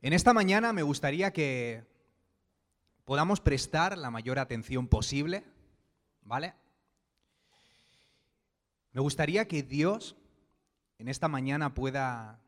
En 0.00 0.12
esta 0.12 0.32
mañana 0.32 0.72
me 0.72 0.84
gustaría 0.84 1.32
que 1.32 1.84
podamos 3.04 3.40
prestar 3.40 3.98
la 3.98 4.12
mayor 4.12 4.38
atención 4.38 4.86
posible, 4.86 5.42
¿vale? 6.22 6.54
Me 8.92 9.00
gustaría 9.00 9.48
que 9.48 9.64
Dios 9.64 10.14
en 10.98 11.08
esta 11.08 11.26
mañana 11.26 11.74
pueda 11.74 12.38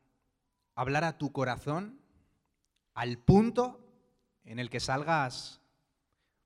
hablar 0.75 1.03
a 1.03 1.17
tu 1.17 1.33
corazón 1.33 1.99
al 2.93 3.17
punto 3.17 3.85
en 4.45 4.57
el 4.57 4.69
que 4.69 4.79
salgas 4.79 5.59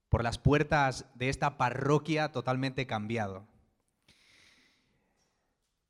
por 0.09 0.23
las 0.23 0.39
puertas 0.39 1.05
de 1.13 1.29
esta 1.29 1.55
parroquia 1.55 2.31
totalmente 2.31 2.87
cambiado. 2.87 3.45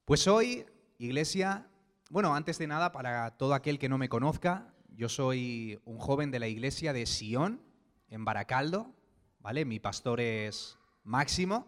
Pues 0.03 0.27
hoy, 0.27 0.65
iglesia, 0.97 1.67
bueno, 2.09 2.35
antes 2.35 2.57
de 2.57 2.67
nada, 2.67 2.91
para 2.91 3.37
todo 3.37 3.53
aquel 3.53 3.79
que 3.79 3.87
no 3.87 3.97
me 3.97 4.09
conozca, 4.09 4.74
yo 4.95 5.09
soy 5.09 5.79
un 5.85 5.97
joven 5.99 6.31
de 6.31 6.39
la 6.39 6.47
iglesia 6.47 6.93
de 6.93 7.05
Sion, 7.05 7.61
en 8.09 8.23
Baracaldo, 8.23 8.93
¿vale? 9.39 9.65
Mi 9.65 9.79
pastor 9.79 10.21
es 10.21 10.77
Máximo 11.03 11.67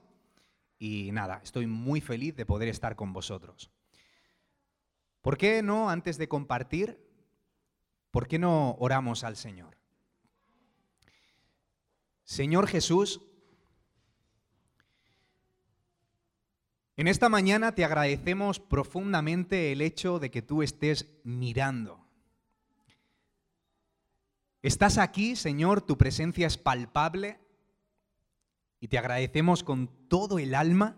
y 0.79 1.11
nada, 1.11 1.41
estoy 1.43 1.67
muy 1.67 2.01
feliz 2.01 2.35
de 2.35 2.45
poder 2.45 2.69
estar 2.69 2.95
con 2.95 3.13
vosotros. 3.13 3.71
¿Por 5.21 5.37
qué 5.37 5.61
no, 5.61 5.89
antes 5.89 6.17
de 6.17 6.27
compartir, 6.27 6.99
por 8.11 8.27
qué 8.27 8.39
no 8.39 8.75
oramos 8.79 9.23
al 9.23 9.35
Señor? 9.35 9.77
Señor 12.23 12.67
Jesús, 12.67 13.21
en 16.95 17.07
esta 17.07 17.29
mañana 17.29 17.75
te 17.75 17.85
agradecemos 17.85 18.59
profundamente 18.59 19.71
el 19.71 19.81
hecho 19.81 20.19
de 20.19 20.31
que 20.31 20.41
tú 20.41 20.63
estés 20.63 21.19
mirando 21.23 22.06
Estás 24.67 24.97
aquí, 24.97 25.37
Señor, 25.37 25.79
tu 25.79 25.97
presencia 25.97 26.45
es 26.45 26.57
palpable 26.57 27.39
y 28.81 28.89
te 28.89 28.97
agradecemos 28.97 29.63
con 29.63 29.87
todo 30.09 30.39
el 30.39 30.53
alma 30.53 30.97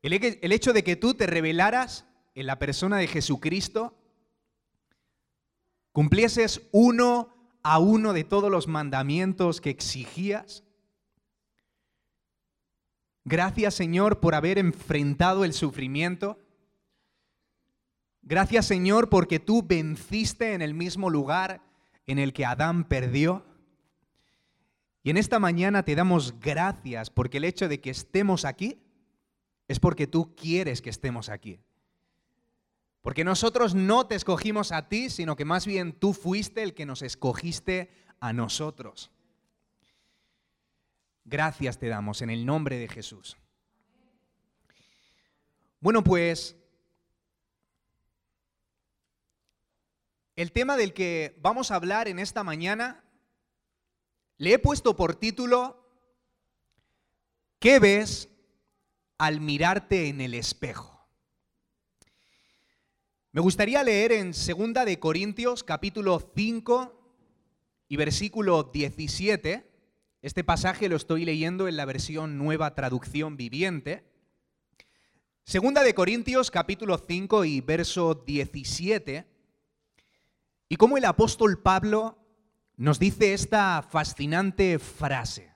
el, 0.00 0.14
hecho 0.52 0.72
de 0.72 0.82
que 0.82 0.96
tú 0.96 1.12
te 1.12 1.26
revelaras 1.26 2.06
en 2.34 2.46
la 2.46 2.58
persona 2.58 2.96
de 2.96 3.06
Jesucristo, 3.06 3.98
cumplieses 5.92 6.62
uno 6.72 7.58
a 7.62 7.78
uno 7.80 8.14
de 8.14 8.24
todos 8.24 8.50
los 8.50 8.66
mandamientos 8.66 9.60
que 9.60 9.68
exigías. 9.68 10.64
Gracias 13.26 13.74
Señor 13.74 14.20
por 14.20 14.34
haber 14.34 14.56
enfrentado 14.56 15.44
el 15.44 15.52
sufrimiento. 15.52 16.38
Gracias 18.22 18.64
Señor 18.64 19.10
porque 19.10 19.38
tú 19.38 19.62
venciste 19.62 20.54
en 20.54 20.62
el 20.62 20.72
mismo 20.72 21.10
lugar 21.10 21.66
en 22.06 22.18
el 22.18 22.32
que 22.32 22.44
Adán 22.44 22.84
perdió. 22.84 23.44
Y 25.02 25.10
en 25.10 25.16
esta 25.16 25.38
mañana 25.38 25.84
te 25.84 25.94
damos 25.94 26.38
gracias 26.40 27.10
porque 27.10 27.38
el 27.38 27.44
hecho 27.44 27.68
de 27.68 27.80
que 27.80 27.90
estemos 27.90 28.44
aquí 28.44 28.80
es 29.68 29.80
porque 29.80 30.06
tú 30.06 30.34
quieres 30.34 30.82
que 30.82 30.90
estemos 30.90 31.28
aquí. 31.28 31.60
Porque 33.02 33.22
nosotros 33.22 33.74
no 33.74 34.06
te 34.06 34.16
escogimos 34.16 34.72
a 34.72 34.88
ti, 34.88 35.10
sino 35.10 35.36
que 35.36 35.44
más 35.44 35.66
bien 35.66 35.92
tú 35.92 36.12
fuiste 36.12 36.62
el 36.62 36.74
que 36.74 36.86
nos 36.86 37.02
escogiste 37.02 37.90
a 38.18 38.32
nosotros. 38.32 39.12
Gracias 41.24 41.78
te 41.78 41.88
damos 41.88 42.22
en 42.22 42.30
el 42.30 42.46
nombre 42.46 42.78
de 42.78 42.88
Jesús. 42.88 43.36
Bueno, 45.80 46.02
pues 46.02 46.56
El 50.36 50.52
tema 50.52 50.76
del 50.76 50.92
que 50.92 51.34
vamos 51.40 51.70
a 51.70 51.76
hablar 51.76 52.08
en 52.08 52.18
esta 52.18 52.44
mañana 52.44 53.02
le 54.36 54.52
he 54.52 54.58
puesto 54.58 54.94
por 54.94 55.16
título 55.16 55.82
¿Qué 57.58 57.78
ves 57.78 58.28
al 59.16 59.40
mirarte 59.40 60.08
en 60.08 60.20
el 60.20 60.34
espejo? 60.34 61.08
Me 63.32 63.40
gustaría 63.40 63.82
leer 63.82 64.12
en 64.12 64.32
2 64.32 64.84
de 64.84 64.98
Corintios 65.00 65.64
capítulo 65.64 66.30
5 66.34 67.14
y 67.88 67.96
versículo 67.96 68.64
17. 68.64 69.72
Este 70.20 70.44
pasaje 70.44 70.90
lo 70.90 70.96
estoy 70.96 71.24
leyendo 71.24 71.66
en 71.66 71.78
la 71.78 71.86
versión 71.86 72.36
Nueva 72.36 72.74
Traducción 72.74 73.38
Viviente. 73.38 74.04
Segunda 75.44 75.82
de 75.82 75.94
Corintios 75.94 76.50
capítulo 76.50 76.98
5 76.98 77.46
y 77.46 77.62
verso 77.62 78.14
17 78.14 79.35
y 80.68 80.76
cómo 80.76 80.96
el 80.96 81.04
apóstol 81.04 81.60
Pablo 81.62 82.18
nos 82.76 82.98
dice 82.98 83.32
esta 83.32 83.82
fascinante 83.82 84.78
frase. 84.78 85.54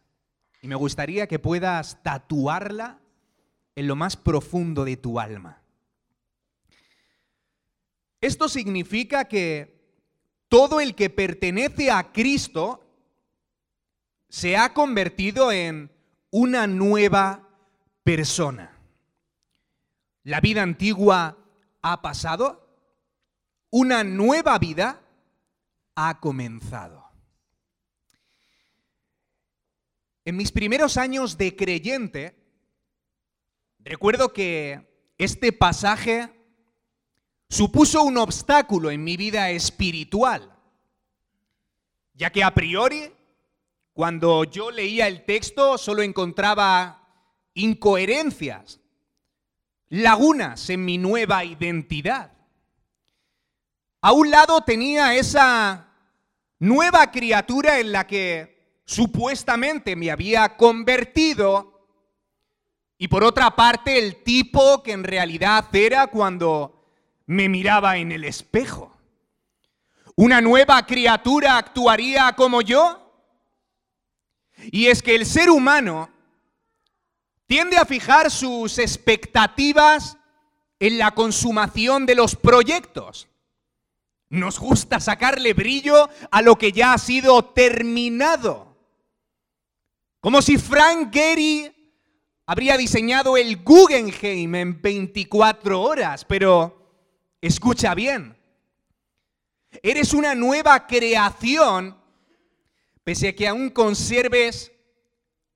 Y 0.62 0.69
me 0.69 0.75
gustaría 0.75 1.26
que 1.26 1.38
puedas 1.38 2.03
tatuarla 2.03 3.00
en 3.75 3.87
lo 3.87 3.97
más 3.97 4.16
profundo 4.16 4.84
de 4.84 4.97
tu 4.97 5.19
alma. 5.19 5.62
Esto 8.21 8.48
significa 8.48 9.25
que 9.25 9.81
todo 10.48 10.81
el 10.81 10.94
que 10.94 11.09
pertenece 11.09 11.91
a 11.91 12.12
Cristo 12.12 12.84
se 14.28 14.56
ha 14.56 14.75
convertido 14.75 15.50
en 15.50 15.91
una 16.31 16.66
nueva 16.66 17.48
persona. 18.04 18.78
La 20.22 20.41
vida 20.41 20.62
antigua 20.62 21.38
ha 21.82 22.03
pasado, 22.03 22.59
una 23.71 24.05
nueva 24.05 24.59
vida 24.59 25.01
ha 25.95 26.21
comenzado. 26.21 27.09
En 30.25 30.37
mis 30.37 30.53
primeros 30.53 30.97
años 30.97 31.39
de 31.39 31.57
creyente, 31.57 32.37
recuerdo 33.79 34.33
que 34.33 35.13
este 35.19 35.53
pasaje 35.53 36.31
supuso 37.49 38.03
un 38.03 38.19
obstáculo 38.19 38.91
en 38.91 39.03
mi 39.03 39.17
vida 39.17 39.51
espiritual, 39.51 40.57
ya 42.15 42.31
que 42.31 42.45
a 42.45 42.53
priori, 42.53 43.13
cuando 43.93 44.45
yo 44.45 44.71
leía 44.71 45.09
el 45.09 45.25
texto, 45.25 45.79
solo 45.79 46.03
encontraba 46.03 47.09
incoherencias, 47.55 48.81
lagunas 49.89 50.71
en 50.71 50.85
mi 50.85 50.99
nueva 50.99 51.45
identidad. 51.45 52.40
A 54.03 54.12
un 54.12 54.31
lado 54.31 54.62
tenía 54.62 55.15
esa 55.15 55.88
nueva 56.59 57.11
criatura 57.11 57.81
en 57.81 57.93
la 57.93 58.06
que 58.06 58.81
supuestamente 58.84 59.94
me 59.94 60.11
había 60.11 60.56
convertido 60.56 61.71
y 62.97 63.09
por 63.09 63.25
otra 63.25 63.56
parte 63.56 63.99
el 63.99 64.22
tipo 64.22 64.83
que 64.83 64.93
en 64.93 65.05
realidad 65.05 65.75
era 65.75 66.09
cuando 66.09 66.84
me 67.25 67.49
miraba 67.49 67.97
en 67.97 68.12
el 68.12 68.25
espejo. 68.25 68.94
¿Una 70.16 70.43
nueva 70.43 70.84
criatura 70.84 71.56
actuaría 71.56 72.34
como 72.37 72.60
yo? 72.60 73.10
Y 74.71 74.89
es 74.89 75.03
que 75.03 75.15
el 75.15 75.25
ser 75.25 75.49
humano 75.49 76.10
tiende 77.47 77.78
a 77.78 77.87
fijar 77.87 78.31
sus 78.31 78.78
expectativas 78.78 80.19
en 80.78 80.99
la 80.99 81.12
consumación 81.12 82.05
de 82.05 82.15
los 82.15 82.37
proyectos. 82.37 83.30
Nos 84.31 84.61
gusta 84.61 85.01
sacarle 85.01 85.55
brillo 85.55 86.09
a 86.31 86.41
lo 86.41 86.57
que 86.57 86.71
ya 86.71 86.93
ha 86.93 86.99
sido 86.99 87.45
terminado. 87.47 88.77
Como 90.21 90.41
si 90.41 90.57
Frank 90.57 91.13
Gehry 91.13 91.73
habría 92.47 92.77
diseñado 92.77 93.37
el 93.37 93.63
Guggenheim 93.65 94.55
en 94.55 94.81
24 94.81 95.83
horas, 95.83 96.25
pero 96.25 97.11
escucha 97.41 97.95
bien. 97.95 98.37
Eres 99.83 100.15
una 100.15 100.37
nueva 100.37 100.87
creación 100.87 101.97
pese 103.03 103.28
a 103.28 103.34
que 103.34 103.49
aún 103.49 103.71
conserves 103.71 104.71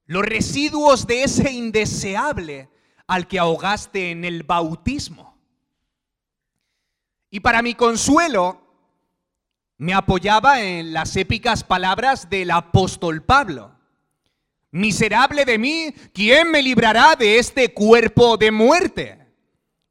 los 0.06 0.24
residuos 0.24 1.06
de 1.06 1.22
ese 1.22 1.52
indeseable 1.52 2.68
al 3.06 3.28
que 3.28 3.38
ahogaste 3.38 4.10
en 4.10 4.24
el 4.24 4.42
bautismo. 4.42 5.38
Y 7.30 7.40
para 7.40 7.62
mi 7.62 7.74
consuelo, 7.74 8.63
me 9.84 9.92
apoyaba 9.92 10.62
en 10.62 10.94
las 10.94 11.14
épicas 11.14 11.62
palabras 11.62 12.30
del 12.30 12.52
apóstol 12.52 13.22
Pablo. 13.22 13.70
Miserable 14.70 15.44
de 15.44 15.58
mí, 15.58 15.94
¿quién 16.14 16.50
me 16.50 16.62
librará 16.62 17.16
de 17.16 17.38
este 17.38 17.74
cuerpo 17.74 18.38
de 18.38 18.50
muerte? 18.50 19.18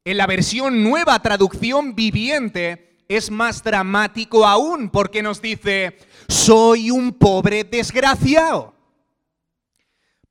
En 0.04 0.16
la 0.16 0.26
versión 0.26 0.82
nueva 0.82 1.22
traducción 1.22 1.94
viviente 1.94 3.04
es 3.06 3.30
más 3.30 3.62
dramático 3.62 4.44
aún 4.44 4.90
porque 4.90 5.22
nos 5.22 5.40
dice, 5.40 5.96
soy 6.26 6.90
un 6.90 7.12
pobre 7.12 7.62
desgraciado. 7.62 8.73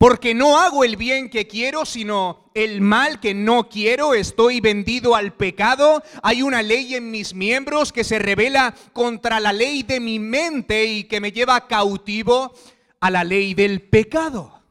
Porque 0.03 0.33
no 0.33 0.59
hago 0.59 0.83
el 0.83 0.97
bien 0.97 1.29
que 1.29 1.47
quiero, 1.47 1.85
sino 1.85 2.51
el 2.53 2.81
mal 2.81 3.21
que 3.21 3.33
no 3.33 3.69
quiero, 3.69 4.13
estoy 4.13 4.59
vendido 4.59 5.15
al 5.15 5.31
pecado, 5.31 6.03
hay 6.21 6.41
una 6.41 6.61
ley 6.61 6.95
en 6.95 7.09
mis 7.09 7.33
miembros 7.33 7.93
que 7.93 8.03
se 8.03 8.19
revela 8.19 8.75
contra 8.91 9.39
la 9.39 9.53
ley 9.53 9.81
de 9.83 10.01
mi 10.01 10.19
mente 10.19 10.83
y 10.83 11.05
que 11.05 11.21
me 11.21 11.31
lleva 11.31 11.69
cautivo 11.69 12.53
a 12.99 13.09
la 13.09 13.23
ley 13.23 13.53
del 13.53 13.81
pecado. 13.81 14.61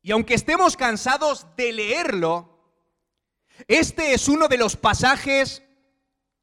Y 0.00 0.12
aunque 0.12 0.34
estemos 0.34 0.76
cansados 0.76 1.48
de 1.56 1.72
leerlo, 1.72 2.56
este 3.66 4.14
es 4.14 4.28
uno 4.28 4.46
de 4.46 4.58
los 4.58 4.76
pasajes 4.76 5.64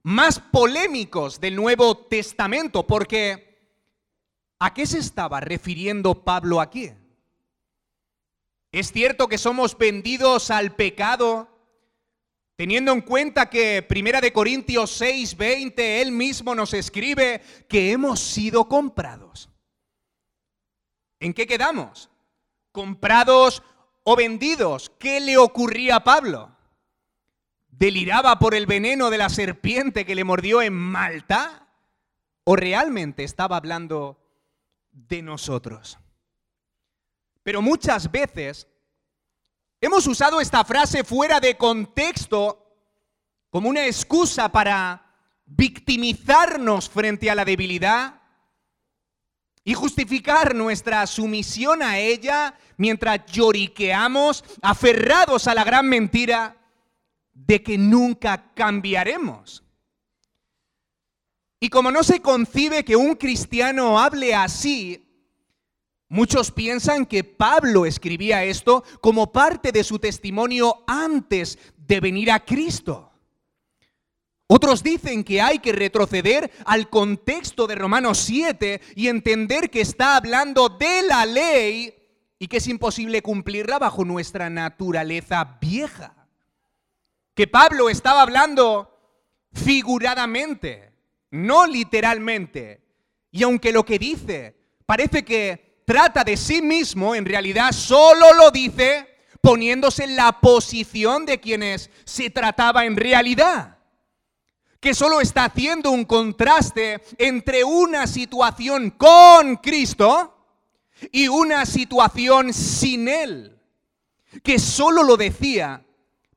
más 0.03 0.39
polémicos 0.39 1.39
del 1.39 1.55
Nuevo 1.55 1.95
Testamento, 1.95 2.85
porque 2.85 3.46
¿A 4.59 4.73
qué 4.73 4.87
se 4.87 4.97
estaba 4.97 5.39
refiriendo 5.39 6.23
Pablo 6.23 6.59
aquí? 6.59 6.91
Es 8.71 8.91
cierto 8.91 9.27
que 9.27 9.37
somos 9.37 9.77
vendidos 9.77 10.49
al 10.49 10.75
pecado, 10.75 11.47
teniendo 12.55 12.91
en 12.91 13.01
cuenta 13.01 13.49
que 13.49 13.83
Primera 13.83 14.19
de 14.19 14.33
Corintios 14.33 14.99
6:20 14.99 16.01
él 16.01 16.11
mismo 16.11 16.55
nos 16.55 16.73
escribe 16.73 17.41
que 17.69 17.91
hemos 17.91 18.19
sido 18.19 18.67
comprados. 18.67 19.49
¿En 21.19 21.33
qué 21.33 21.47
quedamos? 21.47 22.09
¿Comprados 22.71 23.63
o 24.03 24.15
vendidos? 24.15 24.91
¿Qué 24.99 25.19
le 25.19 25.37
ocurría 25.37 25.97
a 25.97 26.03
Pablo? 26.03 26.55
¿Deliraba 27.69 28.39
por 28.39 28.55
el 28.55 28.65
veneno 28.65 29.11
de 29.11 29.19
la 29.19 29.29
serpiente 29.29 30.05
que 30.05 30.15
le 30.15 30.23
mordió 30.23 30.63
en 30.63 30.73
Malta? 30.73 31.67
¿O 32.43 32.55
realmente 32.55 33.23
estaba 33.23 33.57
hablando 33.57 34.17
de 35.07 35.21
nosotros. 35.21 35.97
Pero 37.43 37.61
muchas 37.61 38.11
veces 38.11 38.67
hemos 39.79 40.07
usado 40.07 40.41
esta 40.41 40.65
frase 40.65 41.03
fuera 41.03 41.39
de 41.39 41.55
contexto 41.55 42.63
como 43.49 43.69
una 43.69 43.85
excusa 43.85 44.51
para 44.51 45.03
victimizarnos 45.45 46.89
frente 46.89 47.29
a 47.29 47.35
la 47.35 47.45
debilidad 47.45 48.21
y 49.63 49.73
justificar 49.73 50.55
nuestra 50.55 51.05
sumisión 51.07 51.83
a 51.83 51.99
ella 51.99 52.57
mientras 52.77 53.25
lloriqueamos 53.27 54.43
aferrados 54.61 55.47
a 55.47 55.53
la 55.53 55.63
gran 55.63 55.87
mentira 55.87 56.57
de 57.33 57.61
que 57.61 57.77
nunca 57.77 58.51
cambiaremos. 58.53 59.63
Y 61.59 61.69
como 61.69 61.91
no 61.91 62.03
se 62.03 62.21
concibe 62.21 62.85
que 62.85 62.95
un 62.95 63.15
cristiano 63.15 63.99
hable 63.99 64.35
así, 64.35 65.03
muchos 66.07 66.51
piensan 66.51 67.05
que 67.05 67.23
Pablo 67.23 67.85
escribía 67.85 68.43
esto 68.43 68.83
como 69.01 69.31
parte 69.31 69.71
de 69.71 69.83
su 69.83 69.97
testimonio 69.97 70.83
antes 70.85 71.57
de 71.75 71.99
venir 71.99 72.31
a 72.31 72.45
Cristo. 72.45 73.11
Otros 74.49 74.81
dicen 74.81 75.23
que 75.23 75.41
hay 75.41 75.59
que 75.59 75.73
retroceder 75.73 76.51
al 76.65 76.89
contexto 76.89 77.67
de 77.67 77.75
Romanos 77.75 78.19
7 78.19 78.79
y 78.95 79.07
entender 79.07 79.69
que 79.69 79.81
está 79.81 80.15
hablando 80.15 80.69
de 80.69 81.01
la 81.01 81.25
ley 81.25 81.93
y 82.39 82.47
que 82.47 82.57
es 82.57 82.67
imposible 82.67 83.21
cumplirla 83.21 83.79
bajo 83.79 84.05
nuestra 84.05 84.49
naturaleza 84.49 85.57
vieja. 85.59 86.27
Que 87.33 87.47
Pablo 87.47 87.89
estaba 87.89 88.21
hablando 88.21 88.93
figuradamente 89.51 90.93
no 91.31 91.65
literalmente. 91.65 92.81
Y 93.31 93.43
aunque 93.43 93.71
lo 93.71 93.85
que 93.85 93.99
dice 93.99 94.55
parece 94.85 95.23
que 95.23 95.81
trata 95.85 96.23
de 96.23 96.37
sí 96.37 96.61
mismo, 96.61 97.15
en 97.15 97.25
realidad 97.25 97.71
solo 97.71 98.33
lo 98.33 98.51
dice 98.51 99.07
poniéndose 99.41 100.03
en 100.03 100.15
la 100.15 100.41
posición 100.41 101.25
de 101.25 101.39
quienes 101.39 101.89
se 102.03 102.29
trataba 102.29 102.85
en 102.85 102.97
realidad. 102.97 103.77
Que 104.79 104.93
solo 104.93 105.21
está 105.21 105.45
haciendo 105.45 105.91
un 105.91 106.05
contraste 106.05 107.01
entre 107.17 107.63
una 107.63 108.07
situación 108.07 108.91
con 108.91 109.55
Cristo 109.57 110.37
y 111.11 111.27
una 111.27 111.65
situación 111.65 112.53
sin 112.53 113.07
Él. 113.07 113.59
Que 114.43 114.59
solo 114.59 115.03
lo 115.03 115.17
decía 115.17 115.86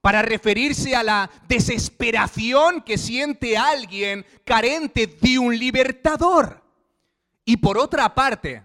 para 0.00 0.22
referirse 0.22 0.96
a 0.96 1.02
la 1.02 1.30
desesperación 1.46 2.82
que 2.82 2.96
siente 2.96 3.56
alguien 3.56 4.24
carente 4.44 5.06
de 5.06 5.38
un 5.38 5.58
libertador. 5.58 6.62
Y 7.44 7.58
por 7.58 7.76
otra 7.76 8.14
parte, 8.14 8.64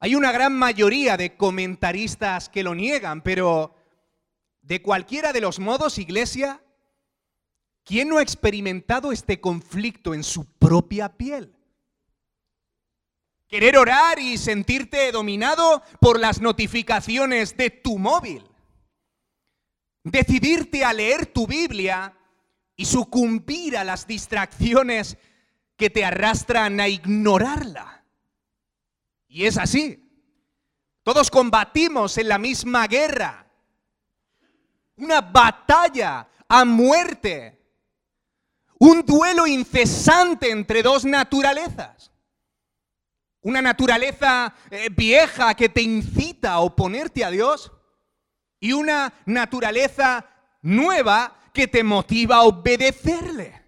hay 0.00 0.14
una 0.14 0.32
gran 0.32 0.56
mayoría 0.56 1.16
de 1.16 1.36
comentaristas 1.36 2.48
que 2.48 2.64
lo 2.64 2.74
niegan, 2.74 3.22
pero 3.22 3.74
de 4.62 4.82
cualquiera 4.82 5.32
de 5.32 5.40
los 5.40 5.60
modos, 5.60 5.98
iglesia, 5.98 6.60
¿quién 7.84 8.08
no 8.08 8.18
ha 8.18 8.22
experimentado 8.22 9.12
este 9.12 9.40
conflicto 9.40 10.14
en 10.14 10.24
su 10.24 10.44
propia 10.44 11.16
piel? 11.16 11.52
Querer 13.46 13.78
orar 13.78 14.18
y 14.18 14.38
sentirte 14.38 15.12
dominado 15.12 15.80
por 16.00 16.18
las 16.18 16.40
notificaciones 16.40 17.56
de 17.56 17.70
tu 17.70 17.96
móvil 17.96 18.42
decidirte 20.10 20.84
a 20.84 20.92
leer 20.92 21.26
tu 21.26 21.46
Biblia 21.48 22.16
y 22.76 22.84
sucumbir 22.84 23.76
a 23.76 23.82
las 23.82 24.06
distracciones 24.06 25.18
que 25.76 25.90
te 25.90 26.04
arrastran 26.04 26.78
a 26.80 26.88
ignorarla. 26.88 28.04
Y 29.26 29.46
es 29.46 29.58
así. 29.58 30.02
Todos 31.02 31.30
combatimos 31.30 32.18
en 32.18 32.28
la 32.28 32.38
misma 32.38 32.86
guerra. 32.86 33.50
Una 34.96 35.20
batalla 35.20 36.28
a 36.48 36.64
muerte. 36.64 37.60
Un 38.78 39.04
duelo 39.04 39.46
incesante 39.46 40.50
entre 40.50 40.82
dos 40.82 41.04
naturalezas. 41.04 42.12
Una 43.40 43.60
naturaleza 43.60 44.54
eh, 44.70 44.88
vieja 44.90 45.54
que 45.54 45.68
te 45.68 45.82
incita 45.82 46.52
a 46.52 46.60
oponerte 46.60 47.24
a 47.24 47.30
Dios 47.30 47.72
y 48.60 48.72
una 48.72 49.12
naturaleza 49.26 50.26
nueva 50.62 51.38
que 51.52 51.66
te 51.66 51.82
motiva 51.84 52.36
a 52.36 52.44
obedecerle. 52.44 53.62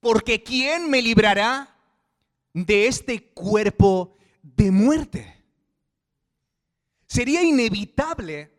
Porque 0.00 0.42
¿quién 0.42 0.90
me 0.90 1.00
librará 1.00 1.74
de 2.52 2.86
este 2.86 3.30
cuerpo 3.32 4.16
de 4.42 4.70
muerte? 4.70 5.34
Sería 7.06 7.42
inevitable 7.42 8.52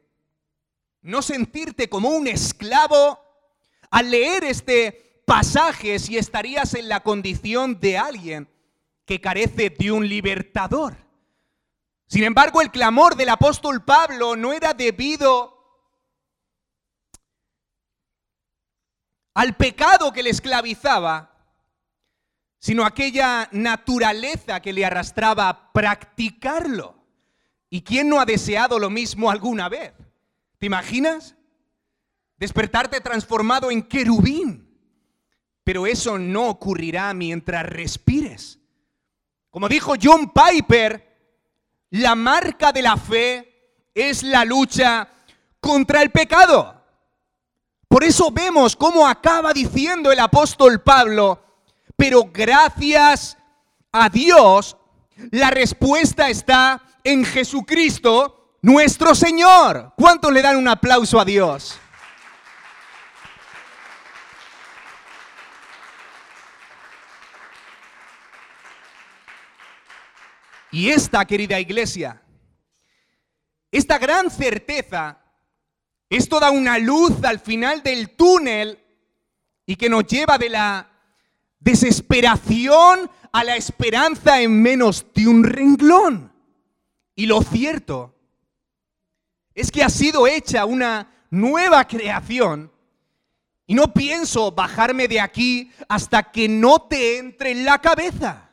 no 1.01 1.21
sentirte 1.21 1.87
como 1.87 2.09
un 2.09 2.27
esclavo 2.27 3.19
al 3.91 4.09
leer 4.09 4.43
este 4.43 5.21
pasaje 5.25 5.99
si 5.99 6.17
estarías 6.17 6.73
en 6.73 6.89
la 6.89 7.01
condición 7.01 7.79
de 7.79 7.97
alguien 7.97 8.49
que 9.05 9.21
carece 9.21 9.69
de 9.69 9.91
un 9.91 10.07
libertador. 10.07 11.04
Sin 12.07 12.23
embargo, 12.23 12.61
el 12.61 12.71
clamor 12.71 13.15
del 13.15 13.29
apóstol 13.29 13.83
Pablo 13.83 14.35
no 14.35 14.53
era 14.53 14.73
debido 14.73 15.55
al 19.33 19.55
pecado 19.55 20.13
que 20.13 20.23
le 20.23 20.29
esclavizaba, 20.29 21.31
sino 22.59 22.85
aquella 22.85 23.49
naturaleza 23.51 24.59
que 24.59 24.73
le 24.73 24.85
arrastraba 24.85 25.49
a 25.49 25.71
practicarlo. 25.73 26.95
¿Y 27.69 27.81
quién 27.81 28.07
no 28.07 28.19
ha 28.19 28.25
deseado 28.25 28.79
lo 28.79 28.89
mismo 28.89 29.29
alguna 29.29 29.67
vez? 29.67 29.93
¿Te 30.57 30.67
imaginas? 30.67 31.35
Despertarte 32.37 33.01
transformado 33.01 33.71
en 33.71 33.83
querubín. 33.83 34.65
Pero 35.63 35.85
eso 35.85 36.17
no 36.17 36.47
ocurrirá 36.47 37.13
mientras 37.13 37.65
respires. 37.65 38.59
Como 39.49 39.67
dijo 39.67 39.95
John 40.01 40.31
Piper, 40.31 41.14
la 41.95 42.13
marca 42.13 42.73
de 42.73 42.81
la 42.81 42.97
fe 42.97 43.87
es 43.93 44.21
la 44.23 44.43
lucha 44.43 45.07
contra 45.61 46.01
el 46.01 46.11
pecado. 46.11 46.73
Por 47.87 48.03
eso 48.03 48.31
vemos 48.31 48.75
cómo 48.75 49.07
acaba 49.07 49.53
diciendo 49.53 50.11
el 50.11 50.19
apóstol 50.19 50.81
Pablo, 50.81 51.41
pero 51.95 52.29
gracias 52.33 53.37
a 53.93 54.09
Dios, 54.09 54.75
la 55.31 55.51
respuesta 55.51 56.29
está 56.29 56.81
en 57.01 57.23
Jesucristo, 57.23 58.57
nuestro 58.61 59.15
Señor. 59.15 59.93
¿Cuántos 59.95 60.33
le 60.33 60.41
dan 60.41 60.57
un 60.57 60.67
aplauso 60.67 61.17
a 61.17 61.23
Dios? 61.23 61.79
Y 70.75 70.89
esta, 70.89 71.23
querida 71.23 71.57
iglesia, 71.57 72.21
esta 73.71 73.97
gran 73.97 74.29
certeza 74.29 75.21
es 76.09 76.27
toda 76.27 76.51
una 76.51 76.77
luz 76.77 77.23
al 77.23 77.39
final 77.39 77.81
del 77.81 78.09
túnel 78.09 78.77
y 79.65 79.77
que 79.77 79.87
nos 79.87 80.05
lleva 80.05 80.37
de 80.37 80.49
la 80.49 80.91
desesperación 81.61 83.09
a 83.31 83.45
la 83.45 83.55
esperanza 83.55 84.41
en 84.41 84.61
menos 84.61 85.05
de 85.13 85.29
un 85.29 85.45
renglón. 85.45 86.33
Y 87.15 87.25
lo 87.25 87.41
cierto 87.41 88.13
es 89.53 89.71
que 89.71 89.81
ha 89.81 89.89
sido 89.89 90.27
hecha 90.27 90.65
una 90.65 91.09
nueva 91.29 91.87
creación 91.87 92.69
y 93.65 93.75
no 93.75 93.93
pienso 93.93 94.51
bajarme 94.51 95.07
de 95.07 95.21
aquí 95.21 95.71
hasta 95.87 96.33
que 96.33 96.49
no 96.49 96.79
te 96.79 97.17
entre 97.17 97.51
en 97.51 97.63
la 97.63 97.79
cabeza. 97.79 98.44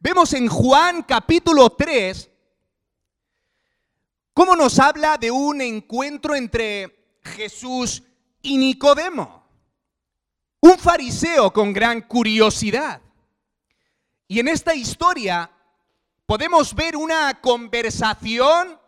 Vemos 0.00 0.32
en 0.32 0.48
Juan 0.48 1.02
capítulo 1.02 1.68
3 1.68 2.30
cómo 4.32 4.56
nos 4.56 4.78
habla 4.78 5.18
de 5.18 5.30
un 5.30 5.60
encuentro 5.60 6.34
entre 6.34 7.18
Jesús 7.22 8.02
y 8.40 8.56
Nicodemo, 8.56 9.46
un 10.60 10.78
fariseo 10.78 11.52
con 11.52 11.72
gran 11.74 12.00
curiosidad. 12.00 13.02
Y 14.26 14.40
en 14.40 14.48
esta 14.48 14.74
historia 14.74 15.50
podemos 16.24 16.74
ver 16.74 16.96
una 16.96 17.40
conversación 17.42 18.78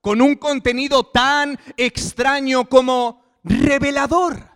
con 0.00 0.20
un 0.20 0.34
contenido 0.34 1.04
tan 1.04 1.56
extraño 1.76 2.68
como 2.68 3.22
revelador. 3.44 4.50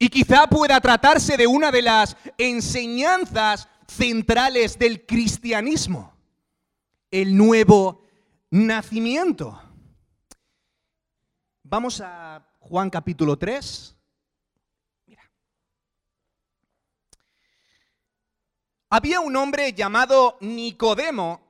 Y 0.00 0.08
quizá 0.08 0.48
pueda 0.48 0.80
tratarse 0.80 1.36
de 1.36 1.46
una 1.46 1.70
de 1.70 1.82
las 1.82 2.16
enseñanzas 2.36 3.68
centrales 3.88 4.78
del 4.78 5.06
cristianismo, 5.06 6.14
el 7.10 7.36
nuevo 7.36 8.02
nacimiento. 8.50 9.60
Vamos 11.62 12.00
a 12.00 12.46
Juan 12.60 12.90
capítulo 12.90 13.38
3. 13.38 13.96
Mira. 15.06 15.22
Había 18.90 19.20
un 19.20 19.34
hombre 19.36 19.72
llamado 19.72 20.38
Nicodemo, 20.40 21.40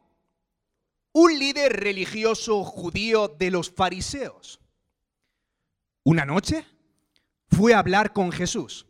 un 1.13 1.39
líder 1.39 1.73
religioso 1.73 2.65
judío 2.65 3.29
de 3.29 3.51
los 3.51 3.71
fariseos. 3.71 4.61
Una 6.05 6.25
noche 6.25 6.67
fue 7.49 7.75
a 7.75 7.79
hablar 7.79 8.13
con 8.13 8.33
Jesús. 8.33 8.87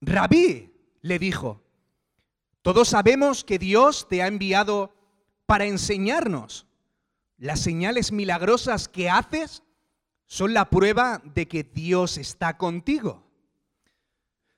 Rabí, 0.00 0.72
le 1.02 1.18
dijo, 1.18 1.63
todos 2.64 2.88
sabemos 2.88 3.44
que 3.44 3.60
Dios 3.60 4.08
te 4.08 4.22
ha 4.22 4.26
enviado 4.26 4.92
para 5.46 5.66
enseñarnos. 5.66 6.66
Las 7.38 7.60
señales 7.60 8.10
milagrosas 8.10 8.88
que 8.88 9.08
haces 9.08 9.62
son 10.26 10.52
la 10.54 10.70
prueba 10.70 11.22
de 11.22 11.46
que 11.46 11.62
Dios 11.62 12.18
está 12.18 12.56
contigo. 12.56 13.22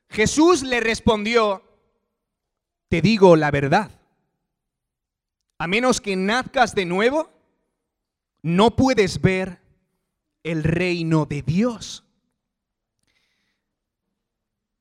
Jesús 0.09 0.63
le 0.63 0.81
respondió, 0.81 1.63
te 2.89 3.03
digo 3.03 3.37
la 3.37 3.51
verdad 3.51 3.91
a 5.59 5.67
menos 5.67 6.01
que 6.01 6.17
nazcas 6.17 6.75
de 6.75 6.85
nuevo, 6.85 7.31
no 8.43 8.77
puedes 8.77 9.21
ver 9.21 9.61
el 10.43 10.63
reino 10.63 11.27
de 11.27 11.43
Dios. 11.43 12.05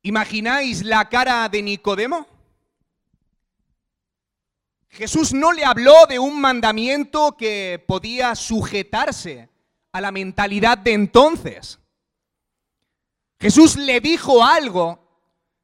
¿Imagináis 0.01 0.83
la 0.83 1.09
cara 1.09 1.47
de 1.49 1.63
Nicodemo? 1.63 2.27
Jesús 4.95 5.33
no 5.33 5.51
le 5.51 5.65
habló 5.65 6.05
de 6.07 6.19
un 6.19 6.39
mandamiento 6.39 7.35
que 7.35 7.83
podía 7.85 8.33
sujetarse 8.33 9.49
a 9.91 9.99
la 9.99 10.09
mentalidad 10.09 10.77
de 10.77 10.93
entonces. 10.93 11.79
Jesús 13.37 13.75
le 13.75 13.99
dijo 13.99 14.41
algo 14.41 14.99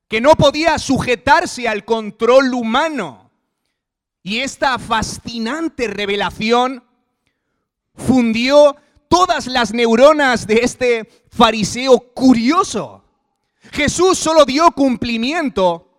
que 0.10 0.20
no 0.20 0.32
podía 0.36 0.78
sujetarse 0.78 1.66
al 1.70 1.86
control 1.86 2.54
humano. 2.54 3.32
Y 4.22 4.40
esta 4.40 4.78
fascinante 4.78 5.88
revelación 5.88 6.84
fundió 7.96 8.76
todas 9.08 9.48
las 9.48 9.74
neuronas 9.74 10.46
de 10.46 10.56
este 10.56 11.26
fariseo 11.30 12.00
curioso. 12.14 13.06
Jesús 13.72 14.18
solo 14.18 14.44
dio 14.44 14.72
cumplimiento 14.72 15.91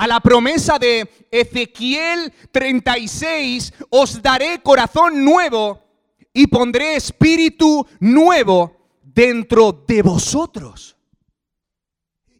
a 0.00 0.06
la 0.06 0.18
promesa 0.20 0.78
de 0.78 1.10
Ezequiel 1.30 2.32
36, 2.50 3.70
os 3.90 4.22
daré 4.22 4.62
corazón 4.62 5.22
nuevo 5.22 5.84
y 6.32 6.46
pondré 6.46 6.96
espíritu 6.96 7.86
nuevo 7.98 8.78
dentro 9.02 9.84
de 9.86 10.00
vosotros. 10.00 10.96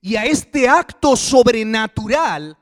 Y 0.00 0.16
a 0.16 0.24
este 0.24 0.70
acto 0.70 1.14
sobrenatural 1.16 2.56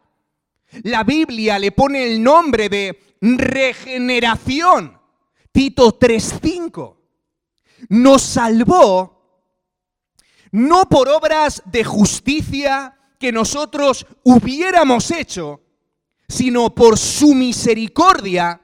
la 0.82 1.04
Biblia 1.04 1.60
le 1.60 1.70
pone 1.70 2.02
el 2.02 2.20
nombre 2.20 2.68
de 2.68 2.98
regeneración. 3.20 5.00
Tito 5.52 5.96
3.5. 5.96 6.96
Nos 7.90 8.22
salvó 8.22 9.46
no 10.50 10.88
por 10.88 11.08
obras 11.08 11.62
de 11.66 11.84
justicia 11.84 12.97
que 13.18 13.32
nosotros 13.32 14.06
hubiéramos 14.22 15.10
hecho, 15.10 15.60
sino 16.28 16.74
por 16.74 16.98
su 16.98 17.34
misericordia, 17.34 18.60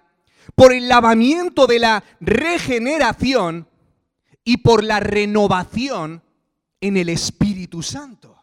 por 0.55 0.73
el 0.73 0.89
lavamiento 0.89 1.67
de 1.67 1.79
la 1.79 2.05
regeneración 2.21 3.69
y 4.45 4.59
por 4.59 4.85
la 4.85 5.01
renovación 5.01 6.23
en 6.81 6.97
el 6.97 7.09
Espíritu 7.09 7.83
Santo. 7.83 8.37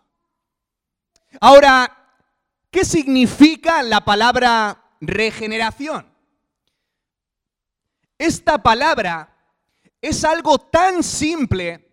Ahora, 1.39 2.01
¿Qué 2.71 2.85
significa 2.85 3.83
la 3.83 4.05
palabra 4.05 4.81
regeneración? 5.01 6.09
Esta 8.17 8.63
palabra 8.63 9.35
es 9.99 10.23
algo 10.23 10.57
tan 10.57 11.03
simple 11.03 11.89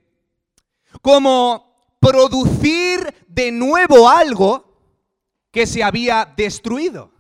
como 1.02 1.67
producir 2.00 3.14
de 3.28 3.50
nuevo 3.50 4.08
algo 4.08 4.68
que 5.50 5.66
se 5.66 5.82
había 5.82 6.32
destruido. 6.36 7.12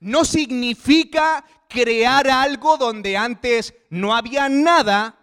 No 0.00 0.24
significa 0.24 1.44
crear 1.68 2.28
algo 2.28 2.76
donde 2.76 3.16
antes 3.16 3.74
no 3.90 4.14
había 4.14 4.48
nada, 4.48 5.18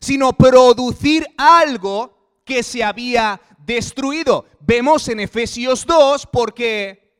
sino 0.00 0.32
producir 0.32 1.26
algo 1.36 2.40
que 2.44 2.62
se 2.62 2.82
había 2.82 3.40
destruido. 3.58 4.46
Vemos 4.60 5.08
en 5.08 5.20
Efesios 5.20 5.84
2 5.86 6.28
porque 6.32 7.12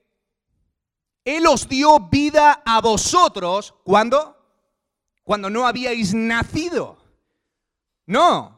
Él 1.24 1.46
os 1.46 1.68
dio 1.68 2.00
vida 2.00 2.62
a 2.64 2.80
vosotros. 2.80 3.74
¿Cuándo? 3.84 4.36
Cuando 5.22 5.50
no 5.50 5.66
habíais 5.66 6.14
nacido. 6.14 6.96
No, 8.06 8.56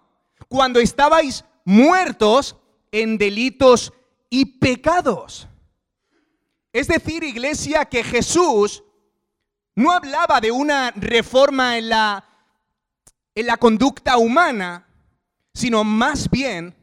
cuando 0.48 0.78
estabais 0.78 1.44
muertos 1.68 2.56
en 2.90 3.18
delitos 3.18 3.92
y 4.30 4.58
pecados. 4.58 5.46
Es 6.72 6.88
decir, 6.88 7.22
iglesia, 7.22 7.84
que 7.84 8.02
Jesús 8.02 8.82
no 9.74 9.92
hablaba 9.92 10.40
de 10.40 10.50
una 10.50 10.92
reforma 10.92 11.76
en 11.76 11.90
la, 11.90 12.26
en 13.34 13.46
la 13.46 13.58
conducta 13.58 14.16
humana, 14.16 14.88
sino 15.52 15.84
más 15.84 16.30
bien 16.30 16.74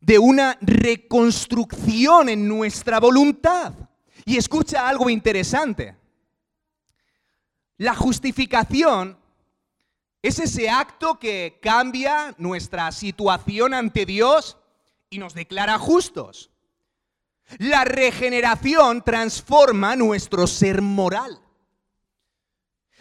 de 0.00 0.18
una 0.18 0.58
reconstrucción 0.60 2.28
en 2.28 2.46
nuestra 2.46 3.00
voluntad. 3.00 3.72
Y 4.26 4.36
escucha 4.36 4.86
algo 4.86 5.08
interesante. 5.08 5.96
La 7.78 7.94
justificación 7.94 9.18
es 10.22 10.38
ese 10.38 10.68
acto 10.68 11.18
que 11.18 11.58
cambia 11.62 12.34
nuestra 12.36 12.92
situación 12.92 13.72
ante 13.72 14.04
Dios 14.04 14.58
y 15.08 15.18
nos 15.18 15.34
declara 15.34 15.78
justos. 15.78 16.50
La 17.58 17.84
regeneración 17.84 19.02
transforma 19.02 19.96
nuestro 19.96 20.46
ser 20.46 20.82
moral. 20.82 21.40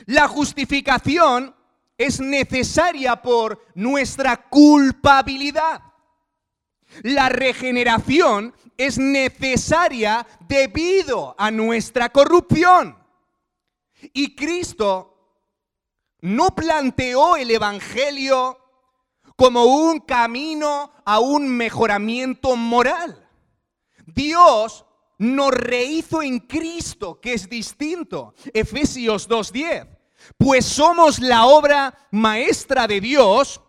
La 0.05 0.27
justificación 0.27 1.55
es 1.97 2.19
necesaria 2.21 3.21
por 3.21 3.65
nuestra 3.75 4.49
culpabilidad. 4.49 5.83
La 7.03 7.29
regeneración 7.29 8.55
es 8.77 8.97
necesaria 8.97 10.25
debido 10.47 11.35
a 11.37 11.51
nuestra 11.51 12.09
corrupción. 12.09 12.97
Y 14.13 14.35
Cristo 14.35 15.18
no 16.21 16.55
planteó 16.55 17.35
el 17.35 17.51
Evangelio 17.51 18.57
como 19.35 19.63
un 19.63 19.99
camino 20.01 20.91
a 21.05 21.19
un 21.19 21.47
mejoramiento 21.47 22.55
moral. 22.55 23.27
Dios 24.05 24.85
nos 25.17 25.51
rehizo 25.51 26.21
en 26.21 26.39
Cristo, 26.39 27.19
que 27.21 27.33
es 27.33 27.47
distinto. 27.49 28.33
Efesios 28.53 29.29
2.10. 29.29 29.87
Pues 30.37 30.65
somos 30.65 31.19
la 31.19 31.45
obra 31.45 31.97
maestra 32.11 32.87
de 32.87 32.99
Dios. 32.99 33.61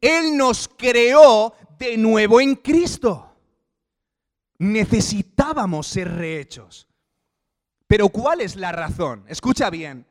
Él 0.00 0.36
nos 0.36 0.68
creó 0.68 1.54
de 1.78 1.96
nuevo 1.96 2.40
en 2.40 2.56
Cristo. 2.56 3.28
necesitábamos 4.58 5.88
ser 5.88 6.08
rehechos. 6.08 6.86
Pero 7.88 8.08
¿cuál 8.10 8.40
es 8.40 8.54
la 8.54 8.70
razón? 8.70 9.24
Escucha 9.26 9.68
bien. 9.70 10.06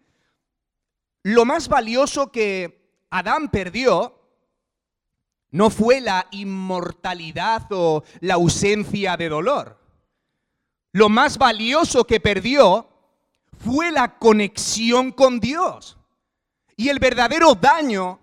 Lo 1.23 1.45
más 1.45 1.67
valioso 1.67 2.31
que 2.31 3.05
Adán 3.09 3.49
perdió 3.49 4.17
no 5.51 5.69
fue 5.69 6.01
la 6.01 6.27
inmortalidad 6.31 7.67
o 7.71 8.03
la 8.21 8.35
ausencia 8.35 9.17
de 9.17 9.29
dolor. 9.29 9.77
Lo 10.93 11.09
más 11.09 11.37
valioso 11.37 12.05
que 12.05 12.19
perdió 12.19 12.87
fue 13.59 13.91
la 13.91 14.17
conexión 14.17 15.11
con 15.11 15.39
Dios. 15.39 15.97
Y 16.75 16.89
el 16.89 16.99
verdadero 16.99 17.53
daño 17.53 18.19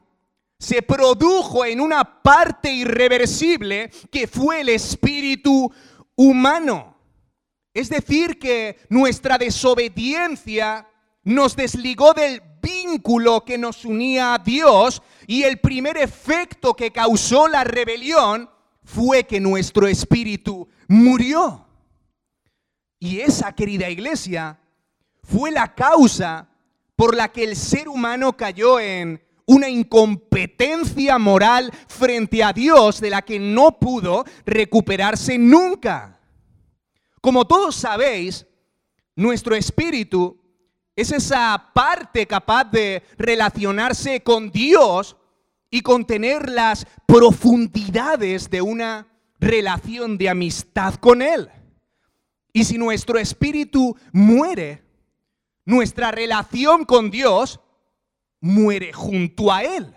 se 0.58 0.82
produjo 0.82 1.64
en 1.64 1.80
una 1.80 2.22
parte 2.22 2.72
irreversible 2.72 3.90
que 4.10 4.26
fue 4.26 4.62
el 4.62 4.70
espíritu 4.70 5.72
humano. 6.16 6.96
Es 7.72 7.88
decir, 7.90 8.38
que 8.38 8.80
nuestra 8.88 9.38
desobediencia 9.38 10.88
nos 11.22 11.54
desligó 11.54 12.12
del 12.12 12.42
vínculo 12.68 13.44
que 13.44 13.58
nos 13.58 13.84
unía 13.84 14.34
a 14.34 14.38
Dios 14.38 15.02
y 15.26 15.42
el 15.42 15.58
primer 15.58 15.96
efecto 15.96 16.74
que 16.74 16.90
causó 16.90 17.48
la 17.48 17.64
rebelión 17.64 18.50
fue 18.84 19.24
que 19.24 19.40
nuestro 19.40 19.86
espíritu 19.86 20.68
murió. 20.86 21.66
Y 22.98 23.20
esa 23.20 23.54
querida 23.54 23.88
iglesia 23.88 24.58
fue 25.22 25.50
la 25.50 25.74
causa 25.74 26.48
por 26.96 27.14
la 27.14 27.28
que 27.28 27.44
el 27.44 27.56
ser 27.56 27.88
humano 27.88 28.36
cayó 28.36 28.80
en 28.80 29.22
una 29.46 29.68
incompetencia 29.68 31.18
moral 31.18 31.72
frente 31.86 32.42
a 32.42 32.52
Dios 32.52 33.00
de 33.00 33.10
la 33.10 33.22
que 33.22 33.38
no 33.38 33.78
pudo 33.78 34.24
recuperarse 34.44 35.38
nunca. 35.38 36.20
Como 37.20 37.46
todos 37.46 37.76
sabéis, 37.76 38.46
nuestro 39.16 39.54
espíritu 39.54 40.38
es 40.98 41.12
esa 41.12 41.70
parte 41.72 42.26
capaz 42.26 42.64
de 42.64 43.04
relacionarse 43.16 44.20
con 44.24 44.50
Dios 44.50 45.16
y 45.70 45.82
contener 45.82 46.50
las 46.50 46.88
profundidades 47.06 48.50
de 48.50 48.62
una 48.62 49.06
relación 49.38 50.18
de 50.18 50.28
amistad 50.28 50.96
con 50.96 51.22
Él. 51.22 51.48
Y 52.52 52.64
si 52.64 52.78
nuestro 52.78 53.16
espíritu 53.16 53.96
muere, 54.10 54.82
nuestra 55.64 56.10
relación 56.10 56.84
con 56.84 57.12
Dios 57.12 57.60
muere 58.40 58.92
junto 58.92 59.52
a 59.52 59.62
Él. 59.62 59.94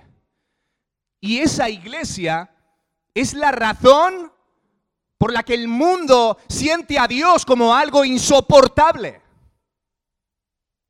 Y 1.19 1.39
esa 1.39 1.67
iglesia 1.67 2.53
es 3.15 3.33
la 3.33 3.51
razón 3.51 4.31
por 5.17 5.33
la 5.33 5.41
que 5.41 5.55
el 5.55 5.67
mundo 5.67 6.37
siente 6.47 6.99
a 6.99 7.07
Dios 7.07 7.43
como 7.43 7.73
algo 7.73 8.05
insoportable. 8.05 9.19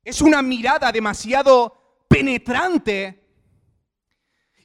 Es 0.04 0.20
una 0.20 0.42
mirada 0.42 0.90
demasiado 0.90 2.04
penetrante 2.08 3.22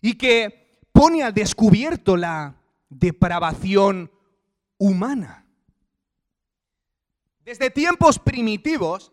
y 0.02 0.16
que 0.16 0.82
pone 0.92 1.24
al 1.24 1.34
descubierto 1.34 2.18
la 2.18 2.56
depravación 2.90 4.12
humana. 4.78 5.46
Desde 7.44 7.70
tiempos 7.70 8.20
primitivos, 8.20 9.12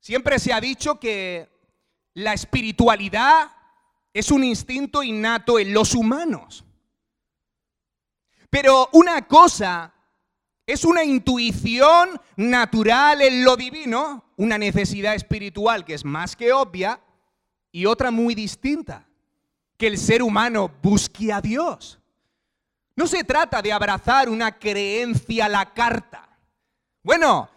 siempre 0.00 0.38
se 0.38 0.52
ha 0.52 0.60
dicho 0.60 0.98
que 0.98 1.48
la 2.14 2.32
espiritualidad 2.32 3.52
es 4.12 4.30
un 4.30 4.42
instinto 4.42 5.02
innato 5.02 5.58
en 5.58 5.72
los 5.72 5.94
humanos. 5.94 6.64
Pero 8.50 8.88
una 8.92 9.26
cosa 9.28 9.94
es 10.68 10.84
una 10.84 11.02
intuición 11.02 12.20
natural 12.36 13.22
en 13.22 13.42
lo 13.42 13.56
divino, 13.56 14.22
una 14.36 14.58
necesidad 14.58 15.14
espiritual 15.14 15.82
que 15.82 15.94
es 15.94 16.04
más 16.04 16.36
que 16.36 16.52
obvia, 16.52 17.00
y 17.72 17.86
otra 17.86 18.10
muy 18.10 18.34
distinta, 18.34 19.08
que 19.78 19.86
el 19.86 19.96
ser 19.96 20.22
humano 20.22 20.70
busque 20.82 21.32
a 21.32 21.40
Dios. 21.40 21.98
No 22.96 23.06
se 23.06 23.24
trata 23.24 23.62
de 23.62 23.72
abrazar 23.72 24.28
una 24.28 24.58
creencia 24.58 25.46
a 25.46 25.48
la 25.48 25.72
carta. 25.72 26.28
Bueno, 27.02 27.48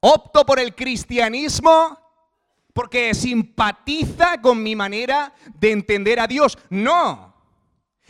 opto 0.00 0.44
por 0.44 0.58
el 0.58 0.74
cristianismo 0.74 1.96
porque 2.72 3.14
simpatiza 3.14 4.40
con 4.40 4.60
mi 4.60 4.74
manera 4.74 5.32
de 5.54 5.70
entender 5.70 6.18
a 6.18 6.26
Dios. 6.26 6.58
No. 6.70 7.34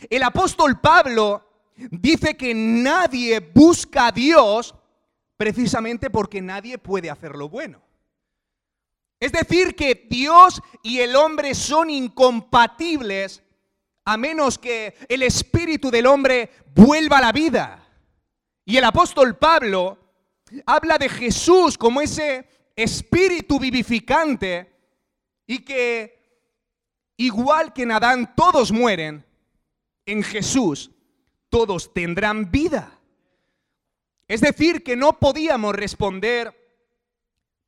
El 0.09 0.23
apóstol 0.23 0.79
Pablo 0.79 1.48
dice 1.91 2.35
que 2.35 2.53
nadie 2.53 3.39
busca 3.39 4.07
a 4.07 4.11
Dios 4.11 4.75
precisamente 5.37 6.09
porque 6.09 6.41
nadie 6.41 6.77
puede 6.77 7.09
hacer 7.09 7.35
lo 7.35 7.49
bueno. 7.49 7.81
Es 9.19 9.31
decir, 9.31 9.75
que 9.75 10.07
Dios 10.09 10.61
y 10.81 10.99
el 10.99 11.15
hombre 11.15 11.53
son 11.53 11.89
incompatibles 11.89 13.43
a 14.05 14.17
menos 14.17 14.57
que 14.57 14.95
el 15.07 15.23
espíritu 15.23 15.91
del 15.91 16.07
hombre 16.07 16.49
vuelva 16.73 17.17
a 17.17 17.21
la 17.21 17.31
vida. 17.31 17.85
Y 18.65 18.77
el 18.77 18.83
apóstol 18.83 19.37
Pablo 19.37 19.97
habla 20.65 20.97
de 20.97 21.09
Jesús 21.09 21.77
como 21.77 22.01
ese 22.01 22.47
espíritu 22.75 23.59
vivificante 23.59 24.73
y 25.45 25.59
que 25.59 26.17
igual 27.17 27.73
que 27.73 27.83
en 27.83 27.91
Adán 27.91 28.33
todos 28.35 28.71
mueren, 28.71 29.25
en 30.05 30.23
Jesús 30.23 30.91
todos 31.49 31.93
tendrán 31.93 32.51
vida. 32.51 32.99
Es 34.27 34.41
decir, 34.41 34.83
que 34.83 34.95
no 34.95 35.19
podíamos 35.19 35.73
responder 35.75 36.55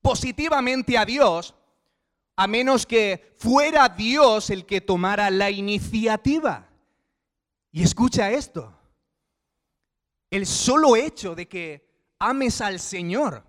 positivamente 0.01 0.97
a 0.97 1.05
Dios 1.05 1.55
a 2.35 2.47
menos 2.47 2.85
que 2.85 3.35
fuera 3.37 3.89
Dios 3.89 4.49
el 4.49 4.65
que 4.65 4.81
tomara 4.81 5.29
la 5.29 5.51
iniciativa. 5.51 6.67
Y 7.71 7.83
escucha 7.83 8.31
esto, 8.31 8.73
el 10.29 10.45
solo 10.45 10.95
hecho 10.95 11.35
de 11.35 11.47
que 11.47 11.87
ames 12.19 12.61
al 12.61 12.79
Señor 12.79 13.43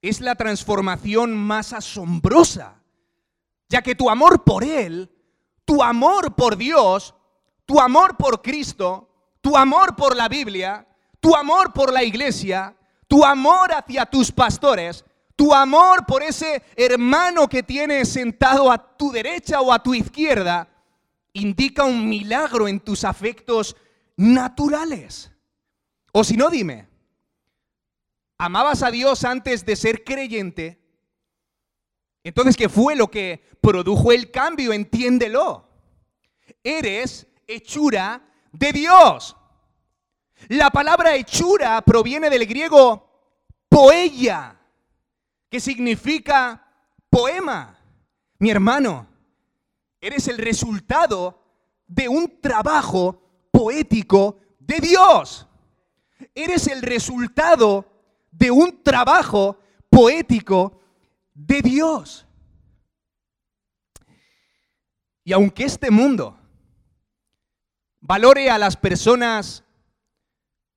es 0.00 0.20
la 0.20 0.34
transformación 0.34 1.36
más 1.36 1.72
asombrosa, 1.72 2.82
ya 3.68 3.82
que 3.82 3.94
tu 3.94 4.10
amor 4.10 4.44
por 4.44 4.64
Él, 4.64 5.10
tu 5.64 5.82
amor 5.82 6.34
por 6.34 6.56
Dios, 6.56 7.14
tu 7.64 7.80
amor 7.80 8.16
por 8.16 8.42
Cristo, 8.42 9.13
tu 9.44 9.58
amor 9.58 9.94
por 9.94 10.16
la 10.16 10.26
Biblia, 10.26 10.86
tu 11.20 11.36
amor 11.36 11.74
por 11.74 11.92
la 11.92 12.02
iglesia, 12.02 12.74
tu 13.06 13.22
amor 13.22 13.74
hacia 13.74 14.06
tus 14.06 14.32
pastores, 14.32 15.04
tu 15.36 15.52
amor 15.52 16.06
por 16.06 16.22
ese 16.22 16.62
hermano 16.74 17.46
que 17.46 17.62
tienes 17.62 18.08
sentado 18.08 18.72
a 18.72 18.96
tu 18.96 19.12
derecha 19.12 19.60
o 19.60 19.70
a 19.70 19.82
tu 19.82 19.92
izquierda, 19.92 20.66
indica 21.34 21.84
un 21.84 22.08
milagro 22.08 22.68
en 22.68 22.80
tus 22.80 23.04
afectos 23.04 23.76
naturales. 24.16 25.30
O 26.12 26.24
si 26.24 26.38
no, 26.38 26.48
dime, 26.48 26.88
amabas 28.38 28.82
a 28.82 28.90
Dios 28.90 29.24
antes 29.24 29.66
de 29.66 29.76
ser 29.76 30.04
creyente, 30.04 30.80
entonces, 32.22 32.56
¿qué 32.56 32.70
fue 32.70 32.96
lo 32.96 33.10
que 33.10 33.44
produjo 33.60 34.10
el 34.10 34.30
cambio? 34.30 34.72
Entiéndelo. 34.72 35.68
Eres 36.62 37.26
hechura 37.46 38.22
de 38.54 38.72
Dios. 38.72 39.36
La 40.48 40.70
palabra 40.70 41.14
hechura 41.14 41.80
proviene 41.82 42.30
del 42.30 42.46
griego 42.46 43.06
poella, 43.68 44.56
que 45.50 45.60
significa 45.60 46.66
poema. 47.10 47.78
Mi 48.38 48.50
hermano, 48.50 49.06
eres 50.00 50.28
el 50.28 50.38
resultado 50.38 51.42
de 51.86 52.08
un 52.08 52.40
trabajo 52.40 53.48
poético 53.50 54.38
de 54.58 54.80
Dios. 54.80 55.46
Eres 56.34 56.66
el 56.68 56.82
resultado 56.82 57.86
de 58.30 58.50
un 58.50 58.82
trabajo 58.82 59.58
poético 59.90 60.80
de 61.34 61.62
Dios. 61.62 62.26
Y 65.24 65.32
aunque 65.32 65.64
este 65.64 65.90
mundo 65.90 66.38
valore 68.04 68.50
a 68.50 68.58
las 68.58 68.76
personas 68.76 69.64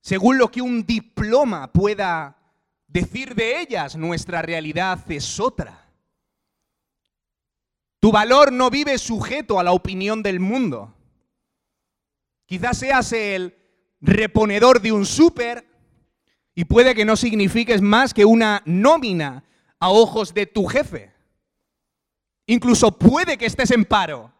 según 0.01 0.37
lo 0.37 0.49
que 0.49 0.61
un 0.61 0.85
diploma 0.85 1.71
pueda 1.73 2.37
decir 2.87 3.35
de 3.35 3.59
ellas, 3.59 3.97
nuestra 3.97 4.41
realidad 4.41 4.99
es 5.11 5.37
otra. 5.37 5.91
Tu 7.99 8.11
valor 8.11 8.53
no 8.53 8.69
vive 8.69 8.97
sujeto 8.97 9.59
a 9.59 9.63
la 9.63 9.73
opinión 9.73 10.23
del 10.23 10.39
mundo. 10.39 10.95
Quizás 12.45 12.77
seas 12.77 13.11
el 13.11 13.57
reponedor 13.99 14.81
de 14.81 14.93
un 14.93 15.05
súper 15.05 15.67
y 16.55 16.63
puede 16.63 16.95
que 16.95 17.03
no 17.03 17.17
signifiques 17.17 17.81
más 17.81 18.13
que 18.13 18.23
una 18.23 18.61
nómina 18.65 19.43
a 19.79 19.89
ojos 19.89 20.33
de 20.33 20.45
tu 20.45 20.65
jefe. 20.65 21.11
Incluso 22.45 22.97
puede 22.97 23.37
que 23.37 23.47
estés 23.47 23.71
en 23.71 23.83
paro. 23.83 24.31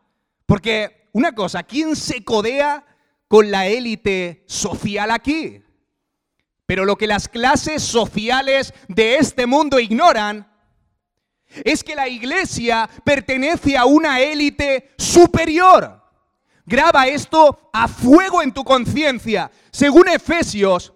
Porque 0.45 1.06
una 1.13 1.33
cosa, 1.33 1.63
¿quién 1.63 1.95
se 1.95 2.23
codea 2.23 2.85
con 3.27 3.51
la 3.51 3.67
élite 3.67 4.43
social 4.47 5.11
aquí? 5.11 5.61
Pero 6.65 6.85
lo 6.85 6.97
que 6.97 7.07
las 7.07 7.27
clases 7.27 7.81
sociales 7.81 8.73
de 8.87 9.17
este 9.17 9.45
mundo 9.45 9.79
ignoran 9.79 10.51
es 11.63 11.83
que 11.83 11.95
la 11.95 12.07
iglesia 12.07 12.89
pertenece 13.03 13.77
a 13.77 13.85
una 13.85 14.19
élite 14.19 14.91
superior. 14.97 16.03
Graba 16.65 17.07
esto 17.07 17.69
a 17.71 17.87
fuego 17.87 18.41
en 18.41 18.51
tu 18.51 18.65
conciencia. 18.65 19.49
Según 19.71 20.09
Efesios, 20.09 20.93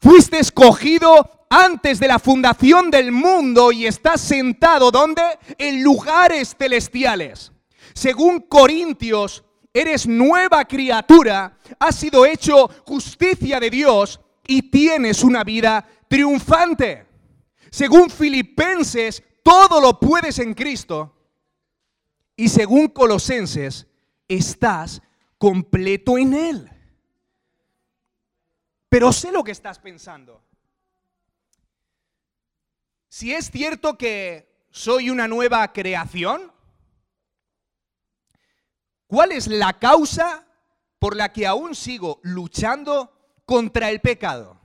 fuiste 0.00 0.38
escogido 0.38 1.46
antes 1.48 1.98
de 1.98 2.08
la 2.08 2.18
fundación 2.18 2.90
del 2.90 3.10
mundo 3.10 3.72
y 3.72 3.86
estás 3.86 4.20
sentado 4.20 4.90
¿dónde? 4.90 5.22
En 5.56 5.82
lugares 5.82 6.54
celestiales. 6.58 7.52
Según 7.98 8.42
Corintios, 8.42 9.42
eres 9.74 10.06
nueva 10.06 10.64
criatura, 10.66 11.58
has 11.80 11.96
sido 11.96 12.24
hecho 12.24 12.68
justicia 12.86 13.58
de 13.58 13.70
Dios 13.70 14.20
y 14.46 14.70
tienes 14.70 15.24
una 15.24 15.42
vida 15.42 15.84
triunfante. 16.06 17.08
Según 17.70 18.08
Filipenses, 18.08 19.20
todo 19.42 19.80
lo 19.80 19.98
puedes 19.98 20.38
en 20.38 20.54
Cristo. 20.54 21.12
Y 22.36 22.48
según 22.48 22.86
Colosenses, 22.86 23.88
estás 24.28 25.02
completo 25.36 26.16
en 26.18 26.34
Él. 26.34 26.70
Pero 28.88 29.12
sé 29.12 29.32
lo 29.32 29.42
que 29.42 29.50
estás 29.50 29.80
pensando. 29.80 30.40
Si 33.08 33.34
es 33.34 33.50
cierto 33.50 33.98
que 33.98 34.68
soy 34.70 35.10
una 35.10 35.26
nueva 35.26 35.72
creación, 35.72 36.52
¿cuál 39.08 39.32
es 39.32 39.48
la 39.48 39.72
causa 39.80 40.44
por 40.98 41.16
la 41.16 41.32
que 41.32 41.46
aún 41.46 41.74
sigo 41.74 42.20
luchando 42.22 43.18
contra 43.48 43.88
el 43.88 44.00
pecado. 44.00 44.60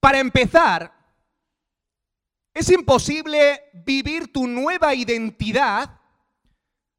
Para 0.00 0.18
empezar, 0.18 0.92
es 2.52 2.68
imposible 2.70 3.62
vivir 3.72 4.32
tu 4.32 4.48
nueva 4.48 4.92
identidad 4.94 6.00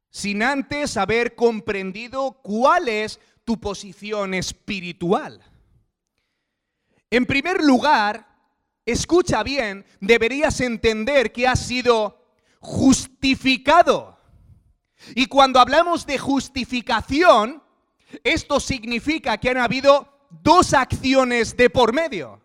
sin 0.08 0.42
antes 0.42 0.96
haber 0.96 1.34
comprendido 1.34 2.40
cuál 2.42 2.88
es 2.88 3.20
tu 3.44 3.60
posición 3.60 4.32
espiritual. 4.32 5.42
En 7.10 7.26
primer 7.26 7.62
lugar, 7.62 8.26
escucha 8.86 9.42
bien, 9.42 9.84
deberías 10.00 10.60
entender 10.62 11.32
que 11.32 11.46
has 11.46 11.66
sido 11.66 12.24
justificado. 12.60 14.13
Y 15.14 15.26
cuando 15.26 15.60
hablamos 15.60 16.06
de 16.06 16.18
justificación, 16.18 17.62
esto 18.22 18.60
significa 18.60 19.38
que 19.38 19.50
han 19.50 19.58
habido 19.58 20.08
dos 20.30 20.74
acciones 20.74 21.56
de 21.56 21.70
por 21.70 21.92
medio. 21.92 22.40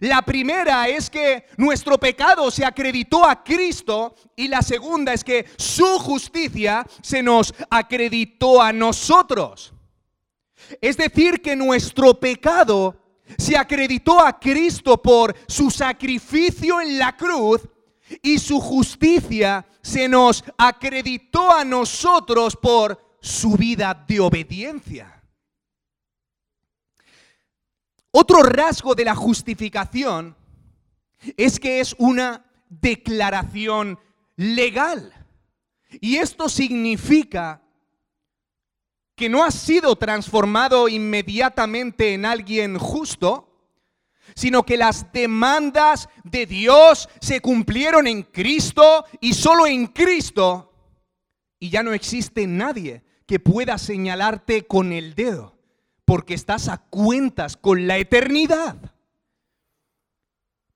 La 0.00 0.22
primera 0.22 0.88
es 0.88 1.10
que 1.10 1.46
nuestro 1.56 1.98
pecado 1.98 2.50
se 2.50 2.64
acreditó 2.64 3.28
a 3.28 3.44
Cristo 3.44 4.14
y 4.34 4.48
la 4.48 4.62
segunda 4.62 5.12
es 5.12 5.22
que 5.22 5.46
su 5.56 5.98
justicia 5.98 6.86
se 7.02 7.22
nos 7.22 7.54
acreditó 7.70 8.62
a 8.62 8.72
nosotros. 8.72 9.74
Es 10.80 10.96
decir, 10.96 11.42
que 11.42 11.54
nuestro 11.54 12.18
pecado 12.18 12.96
se 13.38 13.56
acreditó 13.56 14.20
a 14.20 14.38
Cristo 14.38 15.00
por 15.00 15.34
su 15.46 15.70
sacrificio 15.70 16.80
en 16.80 16.98
la 16.98 17.16
cruz 17.16 17.60
y 18.22 18.38
su 18.38 18.60
justicia 18.60 19.66
se 19.82 20.08
nos 20.08 20.44
acreditó 20.58 21.50
a 21.50 21.64
nosotros 21.64 22.56
por 22.56 23.16
su 23.20 23.56
vida 23.56 24.04
de 24.06 24.20
obediencia. 24.20 25.22
Otro 28.10 28.42
rasgo 28.42 28.94
de 28.94 29.04
la 29.04 29.14
justificación 29.14 30.36
es 31.36 31.58
que 31.58 31.80
es 31.80 31.94
una 31.98 32.44
declaración 32.68 33.98
legal. 34.36 35.12
Y 36.00 36.16
esto 36.16 36.48
significa 36.48 37.62
que 39.14 39.28
no 39.28 39.44
has 39.44 39.54
sido 39.54 39.96
transformado 39.96 40.88
inmediatamente 40.88 42.14
en 42.14 42.26
alguien 42.26 42.78
justo, 42.78 43.53
sino 44.34 44.64
que 44.64 44.76
las 44.76 45.12
demandas 45.12 46.08
de 46.24 46.46
Dios 46.46 47.08
se 47.20 47.40
cumplieron 47.40 48.06
en 48.06 48.22
Cristo 48.22 49.04
y 49.20 49.34
solo 49.34 49.66
en 49.66 49.86
Cristo. 49.86 50.72
Y 51.58 51.70
ya 51.70 51.82
no 51.82 51.92
existe 51.92 52.46
nadie 52.46 53.04
que 53.26 53.40
pueda 53.40 53.78
señalarte 53.78 54.66
con 54.66 54.92
el 54.92 55.14
dedo, 55.14 55.56
porque 56.04 56.34
estás 56.34 56.68
a 56.68 56.78
cuentas 56.78 57.56
con 57.56 57.86
la 57.86 57.96
eternidad. 57.96 58.76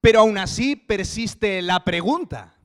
Pero 0.01 0.21
aún 0.21 0.39
así 0.39 0.77
persiste 0.77 1.61
la 1.61 1.85
pregunta, 1.85 2.57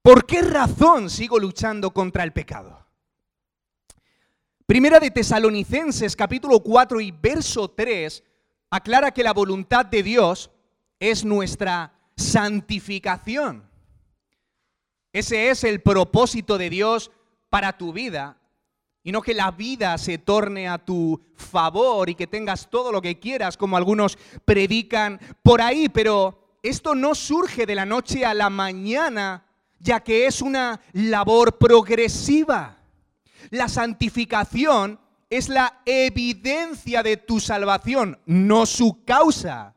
¿por 0.00 0.26
qué 0.26 0.42
razón 0.42 1.10
sigo 1.10 1.38
luchando 1.38 1.92
contra 1.92 2.24
el 2.24 2.32
pecado? 2.32 2.86
Primera 4.66 4.98
de 4.98 5.10
Tesalonicenses 5.10 6.16
capítulo 6.16 6.60
4 6.60 7.00
y 7.02 7.10
verso 7.10 7.70
3 7.70 8.24
aclara 8.72 9.10
que 9.10 9.22
la 9.22 9.34
voluntad 9.34 9.84
de 9.84 10.02
Dios 10.02 10.50
es 10.98 11.26
nuestra 11.26 11.92
santificación. 12.16 13.68
Ese 15.12 15.50
es 15.50 15.62
el 15.64 15.82
propósito 15.82 16.56
de 16.56 16.70
Dios 16.70 17.10
para 17.50 17.76
tu 17.76 17.92
vida 17.92 18.38
y 19.02 19.12
no 19.12 19.20
que 19.20 19.34
la 19.34 19.50
vida 19.50 19.98
se 19.98 20.16
torne 20.16 20.68
a 20.68 20.78
tu 20.78 21.20
favor 21.36 22.08
y 22.08 22.14
que 22.14 22.26
tengas 22.26 22.70
todo 22.70 22.90
lo 22.90 23.02
que 23.02 23.18
quieras, 23.18 23.58
como 23.58 23.76
algunos 23.76 24.16
predican 24.46 25.20
por 25.42 25.60
ahí, 25.60 25.90
pero 25.90 26.56
esto 26.62 26.94
no 26.94 27.14
surge 27.14 27.66
de 27.66 27.74
la 27.74 27.84
noche 27.84 28.24
a 28.24 28.32
la 28.32 28.48
mañana, 28.48 29.44
ya 29.80 30.00
que 30.00 30.26
es 30.26 30.40
una 30.40 30.80
labor 30.94 31.58
progresiva. 31.58 32.78
La 33.50 33.68
santificación 33.68 34.98
es 35.32 35.48
la 35.48 35.80
evidencia 35.86 37.02
de 37.02 37.16
tu 37.16 37.40
salvación, 37.40 38.18
no 38.26 38.66
su 38.66 39.02
causa. 39.06 39.74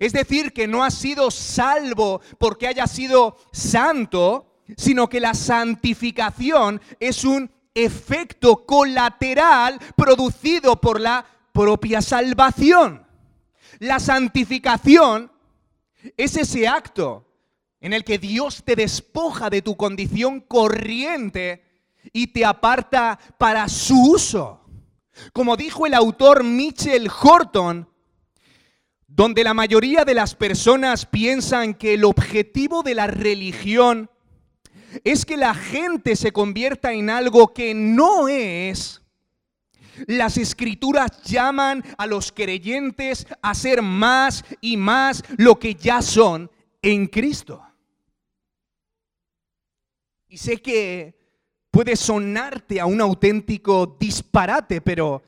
Es 0.00 0.12
decir, 0.12 0.52
que 0.52 0.66
no 0.66 0.82
has 0.82 0.94
sido 0.94 1.30
salvo 1.30 2.20
porque 2.38 2.66
hayas 2.66 2.90
sido 2.90 3.36
santo, 3.52 4.60
sino 4.76 5.08
que 5.08 5.20
la 5.20 5.34
santificación 5.34 6.80
es 6.98 7.24
un 7.24 7.48
efecto 7.74 8.66
colateral 8.66 9.78
producido 9.96 10.80
por 10.80 11.00
la 11.00 11.26
propia 11.52 12.02
salvación. 12.02 13.06
La 13.78 14.00
santificación 14.00 15.30
es 16.16 16.36
ese 16.36 16.66
acto 16.66 17.28
en 17.80 17.92
el 17.92 18.02
que 18.02 18.18
Dios 18.18 18.64
te 18.64 18.74
despoja 18.74 19.48
de 19.48 19.62
tu 19.62 19.76
condición 19.76 20.40
corriente 20.40 21.62
y 22.12 22.26
te 22.26 22.44
aparta 22.44 23.16
para 23.38 23.68
su 23.68 24.14
uso. 24.14 24.61
Como 25.32 25.56
dijo 25.56 25.86
el 25.86 25.94
autor 25.94 26.44
Mitchell 26.44 27.08
Horton, 27.08 27.88
donde 29.06 29.44
la 29.44 29.52
mayoría 29.54 30.04
de 30.04 30.14
las 30.14 30.34
personas 30.34 31.04
piensan 31.04 31.74
que 31.74 31.94
el 31.94 32.04
objetivo 32.04 32.82
de 32.82 32.94
la 32.94 33.06
religión 33.06 34.10
es 35.04 35.24
que 35.24 35.36
la 35.36 35.54
gente 35.54 36.16
se 36.16 36.32
convierta 36.32 36.92
en 36.92 37.10
algo 37.10 37.52
que 37.52 37.74
no 37.74 38.28
es. 38.28 39.02
Las 40.06 40.38
escrituras 40.38 41.22
llaman 41.22 41.84
a 41.98 42.06
los 42.06 42.32
creyentes 42.32 43.26
a 43.42 43.54
ser 43.54 43.82
más 43.82 44.44
y 44.60 44.76
más 44.76 45.22
lo 45.36 45.58
que 45.58 45.74
ya 45.74 46.00
son 46.00 46.50
en 46.80 47.06
Cristo. 47.06 47.62
Y 50.28 50.38
sé 50.38 50.62
que 50.62 51.21
puede 51.72 51.96
sonarte 51.96 52.80
a 52.80 52.86
un 52.86 53.00
auténtico 53.00 53.96
disparate, 53.98 54.82
pero 54.82 55.22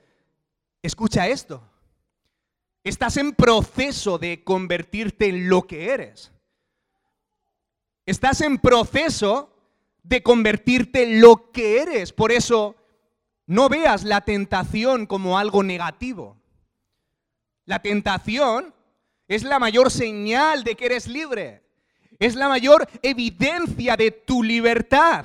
escucha 0.83 1.27
esto. 1.27 1.63
Estás 2.85 3.17
en 3.17 3.33
proceso 3.33 4.19
de 4.19 4.45
convertirte 4.45 5.31
en 5.31 5.49
lo 5.49 5.67
que 5.67 5.89
eres. 5.89 6.31
Estás 8.05 8.43
en 8.43 8.59
proceso 8.59 9.51
de 10.03 10.23
convertirte 10.23 11.05
en 11.05 11.23
lo 11.23 11.51
que 11.51 11.81
eres. 11.81 12.13
Por 12.13 12.31
eso 12.31 12.77
no 13.47 13.71
veas 13.71 14.05
la 14.05 14.21
tentación 14.21 15.07
como 15.07 15.39
algo 15.39 15.63
negativo. 15.63 16.37
La 17.65 17.81
tentación 17.81 18.75
es 19.29 19.45
la 19.45 19.59
mayor 19.59 19.91
señal 19.91 20.63
de 20.63 20.75
que 20.75 20.85
eres 20.85 21.09
libre. 21.09 21.63
Es 22.19 22.35
la 22.35 22.51
mayor 22.51 22.87
evidencia 23.01 23.97
de 23.97 24.11
tu 24.11 24.43
libertad. 24.43 25.25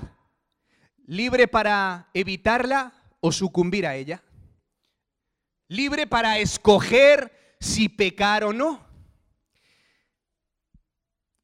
Libre 1.10 1.48
para 1.48 2.08
evitarla 2.14 2.94
o 3.20 3.32
sucumbir 3.32 3.88
a 3.88 3.96
ella. 3.96 4.24
Libre 5.68 6.06
para 6.06 6.38
escoger 6.38 7.56
si 7.60 7.90
pecar 7.90 8.44
o 8.44 8.54
no. 8.54 8.86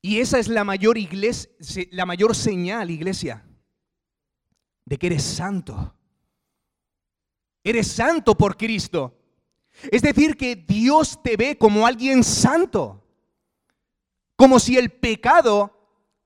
Y 0.03 0.19
esa 0.19 0.37
es 0.37 0.49
la 0.49 0.63
mayor, 0.63 0.99
iglesia, 0.99 1.49
la 1.89 2.05
mayor 2.05 2.35
señal, 2.35 2.91
iglesia, 2.91 3.43
de 4.85 4.99
que 4.99 5.07
eres 5.07 5.23
santo. 5.23 5.95
Eres 7.63 7.87
santo 7.87 8.37
por 8.37 8.57
Cristo. 8.57 9.17
Es 9.91 10.03
decir, 10.03 10.37
que 10.37 10.55
Dios 10.55 11.23
te 11.23 11.37
ve 11.37 11.57
como 11.57 11.87
alguien 11.87 12.23
santo, 12.23 13.03
como 14.35 14.59
si 14.59 14.77
el 14.77 14.91
pecado 14.91 15.71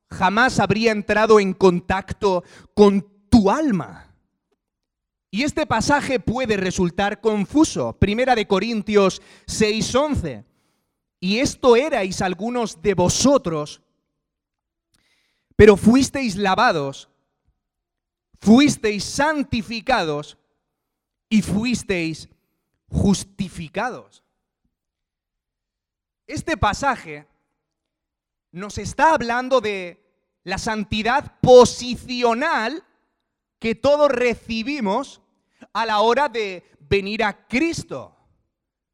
jamás 0.10 0.60
habría 0.60 0.91
entrado 0.91 1.39
en 1.39 1.54
contacto 1.54 2.43
con 2.73 3.18
tu 3.39 3.49
alma. 3.49 4.06
Y 5.32 5.43
este 5.43 5.65
pasaje 5.65 6.19
puede 6.19 6.58
resultar 6.58 7.21
confuso. 7.21 7.93
Primera 7.93 8.36
de 8.36 8.45
Corintios 8.45 9.21
6:11. 9.45 10.43
Y 11.21 11.39
esto 11.39 11.78
erais 11.78 12.21
algunos 12.21 12.82
de 12.82 12.93
vosotros, 12.95 13.82
pero 15.56 15.78
fuisteis 15.78 16.36
lavados, 16.36 17.08
fuisteis 18.41 19.06
santificados 19.06 20.38
y 21.30 21.41
fuisteis 21.41 22.28
justificados. 22.89 24.21
Este 26.28 26.58
pasaje 26.58 27.25
nos 28.52 28.78
está 28.78 29.13
hablando 29.13 29.62
de 29.62 29.97
la 30.43 30.58
santidad 30.58 31.39
posicional 31.39 32.84
que 33.60 33.76
todos 33.76 34.10
recibimos 34.10 35.22
a 35.74 35.86
la 35.86 36.00
hora 36.00 36.30
de 36.30 36.63
venir 36.80 37.24
a 37.24 37.48
Cristo. 37.48 38.15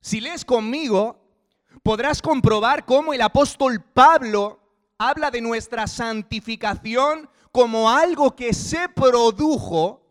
Si 0.01 0.19
lees 0.19 0.43
conmigo, 0.43 1.19
podrás 1.83 2.21
comprobar 2.21 2.85
cómo 2.85 3.13
el 3.13 3.21
apóstol 3.21 3.81
Pablo 3.81 4.59
habla 4.97 5.31
de 5.31 5.41
nuestra 5.41 5.87
santificación 5.87 7.29
como 7.51 7.89
algo 7.89 8.35
que 8.35 8.53
se 8.53 8.89
produjo 8.89 10.01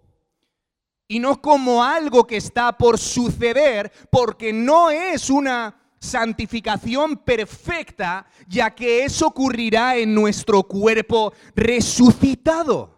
y 1.07 1.19
no 1.19 1.41
como 1.41 1.85
algo 1.85 2.27
que 2.27 2.37
está 2.37 2.77
por 2.79 2.99
suceder, 2.99 3.93
porque 4.11 4.53
no 4.53 4.91
es 4.91 5.29
una 5.29 5.77
santificación 5.99 7.17
perfecta, 7.19 8.27
ya 8.49 8.75
que 8.75 9.05
eso 9.05 9.27
ocurrirá 9.27 9.97
en 9.97 10.15
nuestro 10.15 10.63
cuerpo 10.63 11.33
resucitado. 11.55 12.94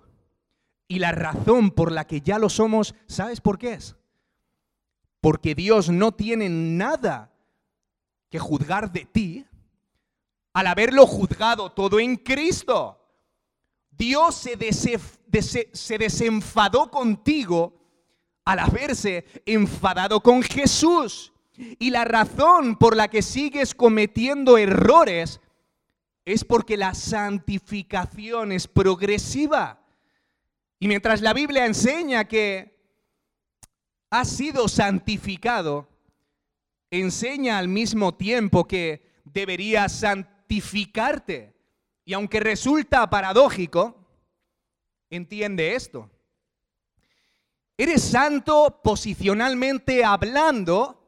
Y 0.88 0.98
la 0.98 1.12
razón 1.12 1.70
por 1.70 1.90
la 1.90 2.06
que 2.06 2.20
ya 2.20 2.38
lo 2.38 2.48
somos, 2.48 2.94
¿sabes 3.06 3.40
por 3.40 3.58
qué 3.58 3.74
es? 3.74 3.96
Porque 5.20 5.54
Dios 5.54 5.90
no 5.90 6.12
tiene 6.12 6.48
nada 6.48 7.32
que 8.30 8.38
juzgar 8.38 8.92
de 8.92 9.04
ti 9.04 9.46
al 10.52 10.66
haberlo 10.68 11.06
juzgado 11.06 11.72
todo 11.72 11.98
en 11.98 12.16
Cristo. 12.16 13.00
Dios 13.90 14.34
se, 14.34 14.56
se 15.72 15.98
desenfadó 15.98 16.90
contigo 16.90 17.76
al 18.44 18.60
haberse 18.60 19.26
enfadado 19.44 20.20
con 20.22 20.42
Jesús. 20.42 21.32
Y 21.56 21.90
la 21.90 22.04
razón 22.04 22.76
por 22.76 22.96
la 22.96 23.08
que 23.08 23.22
sigues 23.22 23.74
cometiendo 23.74 24.56
errores 24.56 25.40
es 26.24 26.44
porque 26.44 26.76
la 26.76 26.94
santificación 26.94 28.52
es 28.52 28.68
progresiva. 28.68 29.80
Y 30.78 30.88
mientras 30.88 31.22
la 31.22 31.32
Biblia 31.32 31.64
enseña 31.64 32.24
que 32.24 32.76
has 34.10 34.28
sido 34.28 34.68
santificado, 34.68 35.88
enseña 36.90 37.58
al 37.58 37.68
mismo 37.68 38.14
tiempo 38.14 38.66
que 38.66 39.22
deberías 39.24 39.92
santificarte. 40.00 41.54
Y 42.04 42.12
aunque 42.12 42.40
resulta 42.40 43.08
paradójico, 43.08 44.06
entiende 45.10 45.74
esto. 45.74 46.10
Eres 47.78 48.02
santo 48.02 48.80
posicionalmente 48.82 50.04
hablando, 50.04 51.02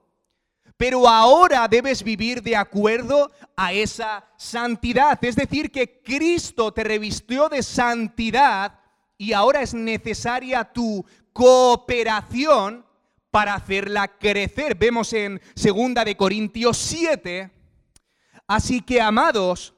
pero 0.77 1.09
ahora 1.09 1.67
debes 1.69 2.03
vivir 2.03 2.43
de 2.43 2.57
acuerdo 2.57 3.31
a 3.57 3.73
esa 3.73 4.29
santidad. 4.37 5.23
Es 5.25 5.37
decir, 5.37 5.71
que 5.71 6.03
Cristo 6.03 6.73
te 6.73 6.85
revistió 6.85 7.49
de 7.49 7.63
santidad 7.63 8.79
y 9.19 9.33
ahora 9.33 9.61
es 9.61 9.75
necesaria 9.75 10.65
tu 10.65 11.05
cooperación 11.33 12.87
para 13.31 13.55
hacerla 13.55 14.09
crecer. 14.17 14.77
Vemos 14.77 15.13
en 15.13 15.41
2 15.55 16.05
de 16.05 16.17
Corintios 16.17 16.79
7. 16.79 17.51
Así 18.47 18.81
que, 18.81 19.01
amados, 19.01 19.75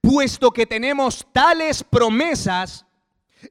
puesto 0.00 0.52
que 0.52 0.66
tenemos 0.66 1.26
tales 1.32 1.82
promesas, 1.82 2.86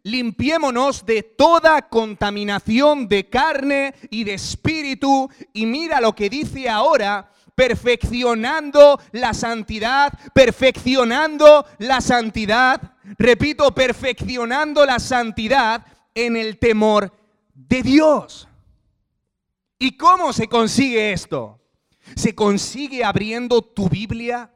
Limpiémonos 0.03 1.05
de 1.05 1.21
toda 1.21 1.89
contaminación 1.89 3.07
de 3.07 3.29
carne 3.29 3.93
y 4.09 4.23
de 4.23 4.35
espíritu. 4.35 5.29
Y 5.53 5.65
mira 5.65 5.99
lo 5.99 6.15
que 6.15 6.29
dice 6.29 6.69
ahora, 6.69 7.31
perfeccionando 7.55 8.99
la 9.11 9.33
santidad, 9.33 10.13
perfeccionando 10.33 11.65
la 11.79 12.01
santidad. 12.01 12.95
Repito, 13.17 13.73
perfeccionando 13.73 14.85
la 14.85 14.99
santidad 14.99 15.85
en 16.13 16.35
el 16.35 16.57
temor 16.57 17.13
de 17.53 17.81
Dios. 17.81 18.47
¿Y 19.79 19.97
cómo 19.97 20.33
se 20.33 20.47
consigue 20.47 21.11
esto? 21.11 21.59
Se 22.15 22.35
consigue 22.35 23.03
abriendo 23.03 23.61
tu 23.61 23.89
Biblia 23.89 24.51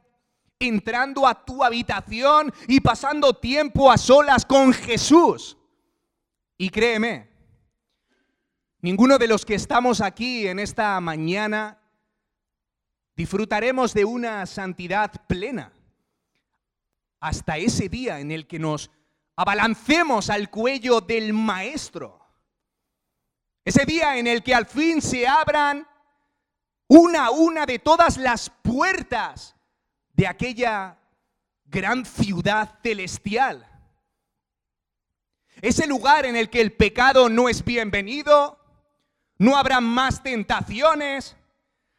entrando 0.58 1.26
a 1.26 1.44
tu 1.44 1.62
habitación 1.62 2.52
y 2.66 2.80
pasando 2.80 3.34
tiempo 3.34 3.90
a 3.90 3.98
solas 3.98 4.44
con 4.44 4.72
Jesús. 4.72 5.56
Y 6.56 6.70
créeme, 6.70 7.28
ninguno 8.80 9.18
de 9.18 9.28
los 9.28 9.44
que 9.44 9.54
estamos 9.54 10.00
aquí 10.00 10.46
en 10.46 10.58
esta 10.58 10.98
mañana 11.00 11.78
disfrutaremos 13.16 13.94
de 13.94 14.04
una 14.04 14.44
santidad 14.46 15.10
plena 15.26 15.72
hasta 17.18 17.56
ese 17.56 17.88
día 17.88 18.20
en 18.20 18.30
el 18.30 18.46
que 18.46 18.58
nos 18.58 18.90
abalancemos 19.34 20.30
al 20.30 20.50
cuello 20.50 21.00
del 21.00 21.32
Maestro. 21.32 22.20
Ese 23.64 23.84
día 23.84 24.18
en 24.18 24.26
el 24.26 24.42
que 24.42 24.54
al 24.54 24.66
fin 24.66 25.02
se 25.02 25.26
abran 25.26 25.88
una 26.88 27.26
a 27.26 27.30
una 27.30 27.66
de 27.66 27.78
todas 27.78 28.16
las 28.16 28.50
puertas 28.50 29.56
de 30.12 30.26
aquella 30.26 30.98
gran 31.64 32.04
ciudad 32.04 32.78
celestial. 32.82 33.66
Ese 35.60 35.86
lugar 35.86 36.26
en 36.26 36.36
el 36.36 36.50
que 36.50 36.60
el 36.60 36.72
pecado 36.72 37.28
no 37.28 37.48
es 37.48 37.64
bienvenido, 37.64 38.58
no 39.38 39.56
habrá 39.56 39.80
más 39.80 40.22
tentaciones, 40.22 41.34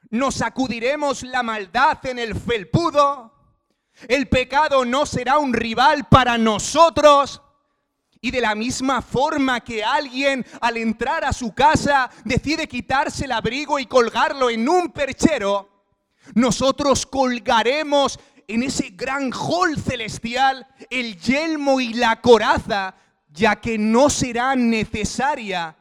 nos 0.09 0.35
sacudiremos 0.35 1.23
la 1.23 1.43
maldad 1.43 2.05
en 2.05 2.19
el 2.19 2.35
felpudo, 2.35 3.33
el 4.07 4.27
pecado 4.27 4.85
no 4.85 5.05
será 5.05 5.39
un 5.39 5.53
rival 5.53 6.07
para 6.07 6.37
nosotros. 6.37 7.41
Y 8.19 8.31
de 8.31 8.41
la 8.41 8.55
misma 8.55 9.01
forma 9.01 9.59
que 9.61 9.83
alguien 9.83 10.45
al 10.59 10.77
entrar 10.77 11.23
a 11.23 11.33
su 11.33 11.53
casa 11.53 12.09
decide 12.25 12.67
quitarse 12.67 13.25
el 13.25 13.31
abrigo 13.31 13.79
y 13.79 13.85
colgarlo 13.85 14.49
en 14.49 14.67
un 14.67 14.89
perchero, 14.89 15.69
nosotros 16.33 17.05
colgaremos 17.05 18.19
en 18.47 18.63
ese 18.63 18.89
gran 18.91 19.31
hall 19.31 19.77
celestial 19.77 20.67
el 20.89 21.19
yelmo 21.19 21.79
y 21.79 21.93
la 21.93 22.19
coraza, 22.21 22.95
ya 23.29 23.57
que 23.57 23.77
no 23.77 24.09
será 24.09 24.55
necesaria 24.55 25.77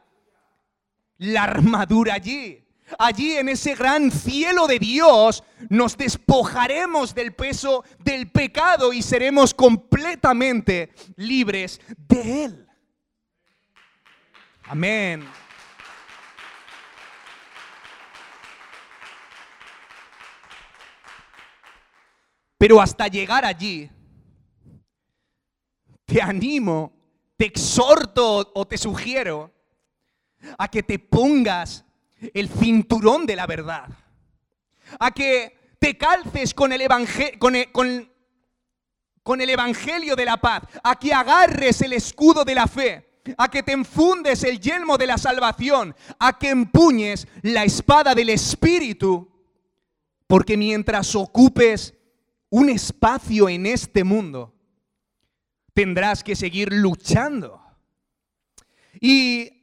la 1.17 1.43
armadura 1.43 2.13
allí. 2.13 2.66
Allí 2.97 3.35
en 3.35 3.49
ese 3.49 3.75
gran 3.75 4.11
cielo 4.11 4.65
de 4.65 4.79
Dios 4.79 5.43
nos 5.69 5.97
despojaremos 5.97 7.13
del 7.13 7.33
peso 7.33 7.83
del 7.99 8.31
pecado 8.31 8.93
y 8.93 9.01
seremos 9.01 9.53
completamente 9.53 10.93
libres 11.17 11.81
de 11.97 12.45
él. 12.45 12.67
Amén. 14.63 15.27
Pero 22.57 22.81
hasta 22.81 23.07
llegar 23.07 23.45
allí, 23.45 23.89
te 26.05 26.21
animo, 26.21 26.93
te 27.35 27.45
exhorto 27.45 28.51
o 28.55 28.65
te 28.65 28.77
sugiero 28.77 29.53
a 30.57 30.67
que 30.67 30.81
te 30.81 30.97
pongas 30.97 31.85
el 32.33 32.49
cinturón 32.49 33.25
de 33.25 33.35
la 33.35 33.47
verdad, 33.47 33.87
a 34.99 35.11
que 35.11 35.75
te 35.79 35.97
calces 35.97 36.53
con 36.53 36.73
el, 36.73 36.87
con, 37.71 39.41
el 39.41 39.49
evangelio 39.49 40.15
de 40.15 40.25
la 40.25 40.37
paz, 40.37 40.63
a 40.83 40.95
que 40.95 41.13
agarres 41.13 41.81
el 41.81 41.93
escudo 41.93 42.43
de 42.43 42.55
la 42.55 42.67
fe, 42.67 43.21
a 43.37 43.49
que 43.49 43.63
te 43.63 43.73
enfundes 43.73 44.43
el 44.43 44.59
yelmo 44.59 44.97
de 44.97 45.07
la 45.07 45.17
salvación, 45.17 45.95
a 46.19 46.37
que 46.37 46.49
empuñes 46.49 47.27
la 47.41 47.63
espada 47.63 48.15
del 48.15 48.29
Espíritu, 48.29 49.29
porque 50.27 50.57
mientras 50.57 51.13
ocupes 51.15 51.93
un 52.49 52.69
espacio 52.69 53.49
en 53.49 53.65
este 53.65 54.03
mundo, 54.03 54.53
tendrás 55.73 56.23
que 56.23 56.35
seguir 56.35 56.73
luchando. 56.73 57.61
Y 58.99 59.56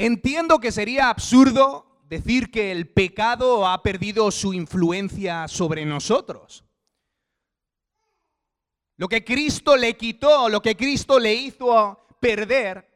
entiendo 0.00 0.60
que 0.60 0.72
sería 0.72 1.10
absurdo 1.10 2.00
decir 2.08 2.50
que 2.50 2.72
el 2.72 2.88
pecado 2.88 3.68
ha 3.68 3.82
perdido 3.82 4.30
su 4.30 4.54
influencia 4.54 5.46
sobre 5.46 5.84
nosotros. 5.84 6.64
Lo 8.96 9.08
que 9.08 9.22
Cristo 9.22 9.76
le 9.76 9.96
quitó, 9.98 10.48
lo 10.48 10.62
que 10.62 10.74
Cristo 10.74 11.18
le 11.18 11.34
hizo 11.34 12.06
perder, 12.18 12.88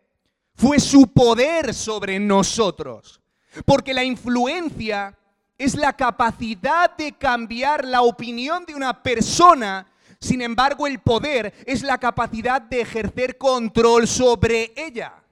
fue 0.54 0.80
su 0.80 1.12
poder 1.12 1.74
sobre 1.74 2.18
nosotros. 2.18 3.20
Porque 3.66 3.92
la 3.92 4.02
influencia 4.02 5.16
es 5.58 5.74
la 5.74 5.92
capacidad 5.92 6.96
de 6.96 7.12
cambiar 7.12 7.84
la 7.84 8.00
opinión 8.00 8.64
de 8.64 8.74
una 8.74 9.02
persona. 9.02 9.86
Sin 10.20 10.40
embargo, 10.40 10.86
el 10.86 11.00
poder 11.00 11.52
es 11.66 11.82
la 11.82 11.98
capacidad 11.98 12.62
de 12.62 12.80
ejercer 12.80 13.36
control 13.36 14.08
sobre 14.08 14.72
ella. 14.74 15.23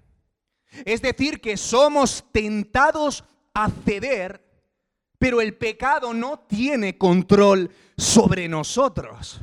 Es 0.85 1.03
decir, 1.03 1.41
que 1.41 1.57
somos 1.57 2.25
tentados 2.33 3.25
a 3.55 3.71
ceder, 3.71 4.43
pero 5.19 5.41
el 5.41 5.57
pecado 5.57 6.15
no 6.15 6.39
tiene 6.41 6.99
control 6.99 7.71
sobre 7.97 8.49
nosotros. 8.49 9.41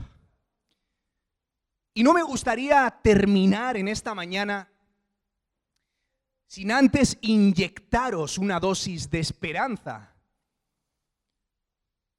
Y 1.94 2.04
no 2.04 2.14
me 2.14 2.24
gustaría 2.24 2.90
terminar 3.04 3.78
en 3.78 3.88
esta 3.88 4.16
mañana 4.16 4.72
sin 6.48 6.72
antes 6.72 7.18
inyectaros 7.22 8.40
una 8.40 8.60
dosis 8.60 9.10
de 9.10 9.20
esperanza. 9.20 10.16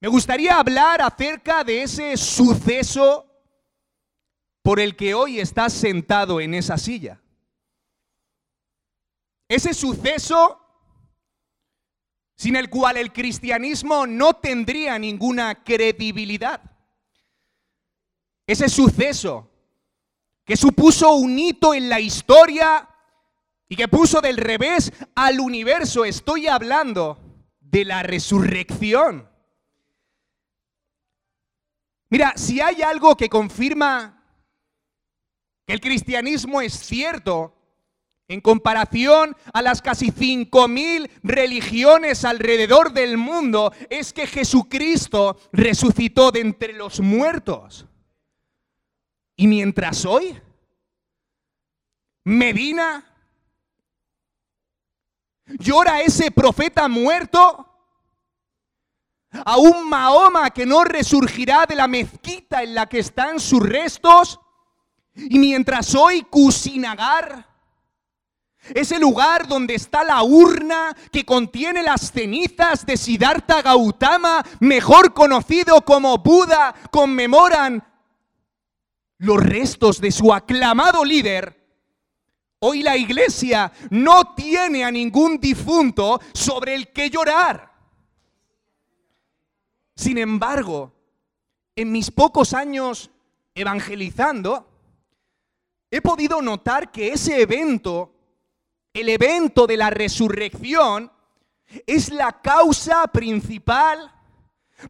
Me 0.01 0.09
gustaría 0.09 0.57
hablar 0.57 1.03
acerca 1.03 1.65
de 1.65 1.83
ese 1.83 2.17
suceso 2.17 3.27
por 4.63 4.79
el 4.79 4.95
que 4.97 5.15
hoy 5.15 5.41
estás 5.41 5.73
sentado 5.73 6.41
en 6.41 6.55
esa 6.55 6.79
silla. 6.79 7.21
Ese 9.51 9.75
suceso 9.75 10.61
sin 12.37 12.55
el 12.55 12.71
cual 12.71 12.97
el 12.99 13.13
cristianismo 13.13 14.07
no 14.07 14.35
tendría 14.35 14.97
ninguna 14.97 15.65
credibilidad. 15.65 16.63
Ese 18.47 18.69
suceso 18.69 19.51
que 20.45 20.57
supuso 20.57 21.15
un 21.15 21.37
hito 21.37 21.75
en 21.75 21.89
la 21.89 21.99
historia 21.99 22.89
y 23.69 23.75
que 23.75 23.89
puso 23.89 24.21
del 24.21 24.37
revés 24.37 24.93
al 25.17 25.41
universo. 25.41 26.05
Estoy 26.05 26.47
hablando 26.47 27.19
de 27.59 27.85
la 27.85 28.05
resurrección. 28.05 29.29
Mira, 32.09 32.35
si 32.37 32.61
hay 32.61 32.83
algo 32.83 33.17
que 33.17 33.29
confirma 33.29 34.25
que 35.67 35.73
el 35.73 35.81
cristianismo 35.81 36.61
es 36.61 36.73
cierto, 36.73 37.60
en 38.31 38.41
comparación 38.41 39.37
a 39.53 39.61
las 39.61 39.83
casi 39.83 40.13
5.000 40.13 41.11
religiones 41.25 42.25
alrededor 42.25 42.93
del 42.93 43.19
mundo, 43.19 43.73
es 43.91 44.13
que 44.13 44.29
Jesucristo 44.29 45.37
resucitó 45.53 46.31
de 46.31 46.39
entre 46.39 46.73
los 46.73 47.01
muertos. 47.01 47.87
Y 49.35 49.49
mientras 49.49 50.05
hoy, 50.05 50.41
Medina, 52.23 53.05
llora 55.59 56.01
ese 56.01 56.31
profeta 56.31 56.87
muerto, 56.87 57.67
a 59.45 59.57
un 59.59 59.89
Mahoma 59.89 60.51
que 60.51 60.67
no 60.67 60.85
resurgirá 60.85 61.67
de 61.67 61.75
la 61.75 61.89
mezquita 61.89 62.63
en 62.63 62.77
la 62.77 62.89
que 62.89 63.01
están 63.01 63.41
sus 63.41 63.61
restos, 63.61 64.39
y 65.15 65.37
mientras 65.41 65.97
hoy 65.97 66.23
Kusinagar, 66.23 67.50
ese 68.75 68.99
lugar 68.99 69.49
donde 69.49 69.75
está 69.75 70.05
la 70.05 70.23
urna 70.23 70.97
que 71.11 71.25
contiene 71.25 71.83
las 71.83 72.13
cenizas 72.13 72.85
de 72.87 72.97
Siddhartha 72.97 73.63
Gautama, 73.63 74.45
mejor 74.61 75.15
conocido 75.15 75.81
como 75.83 76.19
Buda, 76.19 76.75
conmemoran 76.91 77.83
los 79.19 79.43
restos 79.43 80.01
de 80.01 80.13
su 80.13 80.33
aclamado 80.33 81.05
líder. 81.05 81.59
Hoy 82.61 82.83
la 82.83 82.97
iglesia 82.97 83.73
no 83.91 84.35
tiene 84.35 84.85
a 84.85 84.91
ningún 84.91 85.41
difunto 85.41 86.21
sobre 86.35 86.75
el 86.75 86.89
que 86.93 87.09
llorar. 87.09 87.73
Sin 89.97 90.19
embargo, 90.19 90.93
en 91.75 91.91
mis 91.91 92.11
pocos 92.11 92.53
años 92.53 93.11
evangelizando, 93.55 94.67
he 95.91 96.01
podido 96.01 96.41
notar 96.43 96.91
que 96.91 97.13
ese 97.13 97.41
evento 97.41 98.20
el 98.93 99.09
evento 99.09 99.67
de 99.67 99.77
la 99.77 99.91
resurrección 99.91 101.11
es 101.87 102.11
la 102.11 102.41
causa 102.41 103.07
principal 103.09 104.13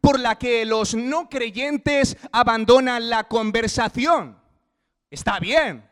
por 0.01 0.19
la 0.19 0.39
que 0.39 0.65
los 0.65 0.95
no 0.95 1.29
creyentes 1.29 2.17
abandonan 2.33 3.11
la 3.11 3.25
conversación. 3.25 4.39
Está 5.11 5.39
bien. 5.39 5.89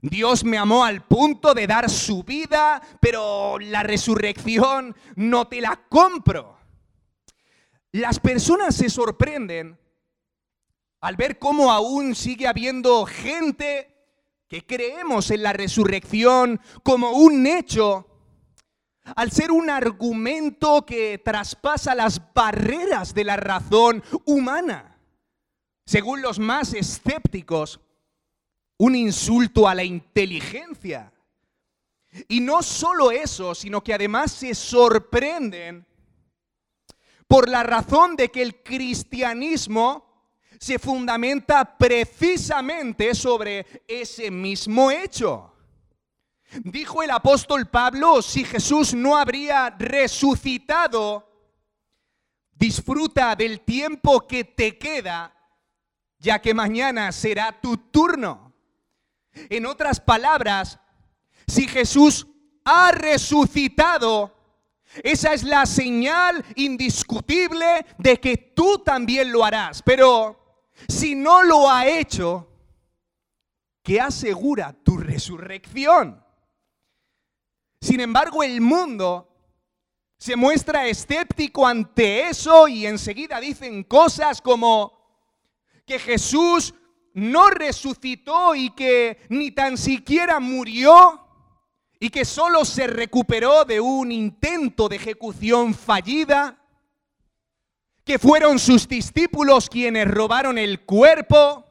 Dios 0.00 0.44
me 0.44 0.58
amó 0.58 0.84
al 0.84 1.04
punto 1.04 1.52
de 1.52 1.66
dar 1.66 1.90
su 1.90 2.22
vida, 2.22 2.80
pero 3.00 3.58
la 3.58 3.82
resurrección 3.82 4.94
no 5.16 5.48
te 5.48 5.60
la 5.60 5.80
compro. 5.88 6.56
Las 7.92 8.20
personas 8.20 8.76
se 8.76 8.88
sorprenden 8.88 9.78
al 11.00 11.16
ver 11.16 11.38
cómo 11.38 11.72
aún 11.72 12.14
sigue 12.14 12.46
habiendo 12.46 13.04
gente 13.06 13.95
que 14.48 14.64
creemos 14.64 15.30
en 15.30 15.42
la 15.42 15.52
resurrección 15.52 16.60
como 16.82 17.10
un 17.10 17.46
hecho, 17.46 18.06
al 19.14 19.30
ser 19.30 19.50
un 19.50 19.70
argumento 19.70 20.84
que 20.84 21.18
traspasa 21.18 21.94
las 21.94 22.20
barreras 22.32 23.14
de 23.14 23.24
la 23.24 23.36
razón 23.36 24.02
humana, 24.24 24.98
según 25.84 26.22
los 26.22 26.38
más 26.38 26.74
escépticos, 26.74 27.80
un 28.78 28.94
insulto 28.94 29.68
a 29.68 29.74
la 29.74 29.84
inteligencia. 29.84 31.12
Y 32.28 32.40
no 32.40 32.62
solo 32.62 33.10
eso, 33.10 33.54
sino 33.54 33.82
que 33.82 33.94
además 33.94 34.32
se 34.32 34.54
sorprenden 34.54 35.86
por 37.28 37.48
la 37.48 37.62
razón 37.62 38.16
de 38.16 38.30
que 38.30 38.42
el 38.42 38.62
cristianismo 38.62 40.05
se 40.58 40.78
fundamenta 40.78 41.76
precisamente 41.76 43.14
sobre 43.14 43.84
ese 43.86 44.30
mismo 44.30 44.90
hecho. 44.90 45.52
Dijo 46.62 47.02
el 47.02 47.10
apóstol 47.10 47.66
Pablo, 47.68 48.22
si 48.22 48.44
Jesús 48.44 48.94
no 48.94 49.16
habría 49.16 49.70
resucitado, 49.70 51.28
disfruta 52.52 53.34
del 53.34 53.60
tiempo 53.60 54.26
que 54.26 54.44
te 54.44 54.78
queda, 54.78 55.34
ya 56.18 56.40
que 56.40 56.54
mañana 56.54 57.12
será 57.12 57.60
tu 57.60 57.76
turno. 57.76 58.52
En 59.50 59.66
otras 59.66 60.00
palabras, 60.00 60.78
si 61.46 61.66
Jesús 61.68 62.26
ha 62.64 62.90
resucitado, 62.92 64.34
esa 65.02 65.34
es 65.34 65.42
la 65.42 65.66
señal 65.66 66.44
indiscutible 66.54 67.84
de 67.98 68.18
que 68.18 68.36
tú 68.36 68.78
también 68.78 69.30
lo 69.30 69.44
harás. 69.44 69.82
Pero 69.82 70.45
si 70.88 71.14
no 71.14 71.42
lo 71.42 71.70
ha 71.70 71.86
hecho, 71.86 72.48
¿qué 73.82 74.00
asegura 74.00 74.72
tu 74.84 74.96
resurrección? 74.96 76.24
Sin 77.80 78.00
embargo, 78.00 78.42
el 78.42 78.60
mundo 78.60 79.28
se 80.18 80.36
muestra 80.36 80.86
escéptico 80.86 81.66
ante 81.66 82.28
eso 82.28 82.68
y 82.68 82.86
enseguida 82.86 83.38
dicen 83.38 83.84
cosas 83.84 84.40
como 84.40 84.92
que 85.84 85.98
Jesús 85.98 86.74
no 87.12 87.48
resucitó 87.50 88.54
y 88.54 88.70
que 88.70 89.20
ni 89.28 89.50
tan 89.50 89.78
siquiera 89.78 90.40
murió 90.40 91.22
y 91.98 92.10
que 92.10 92.24
solo 92.24 92.64
se 92.64 92.86
recuperó 92.86 93.64
de 93.64 93.80
un 93.80 94.12
intento 94.12 94.88
de 94.88 94.96
ejecución 94.96 95.74
fallida 95.74 96.58
que 98.06 98.20
fueron 98.20 98.60
sus 98.60 98.86
discípulos 98.86 99.68
quienes 99.68 100.06
robaron 100.06 100.58
el 100.58 100.82
cuerpo 100.82 101.64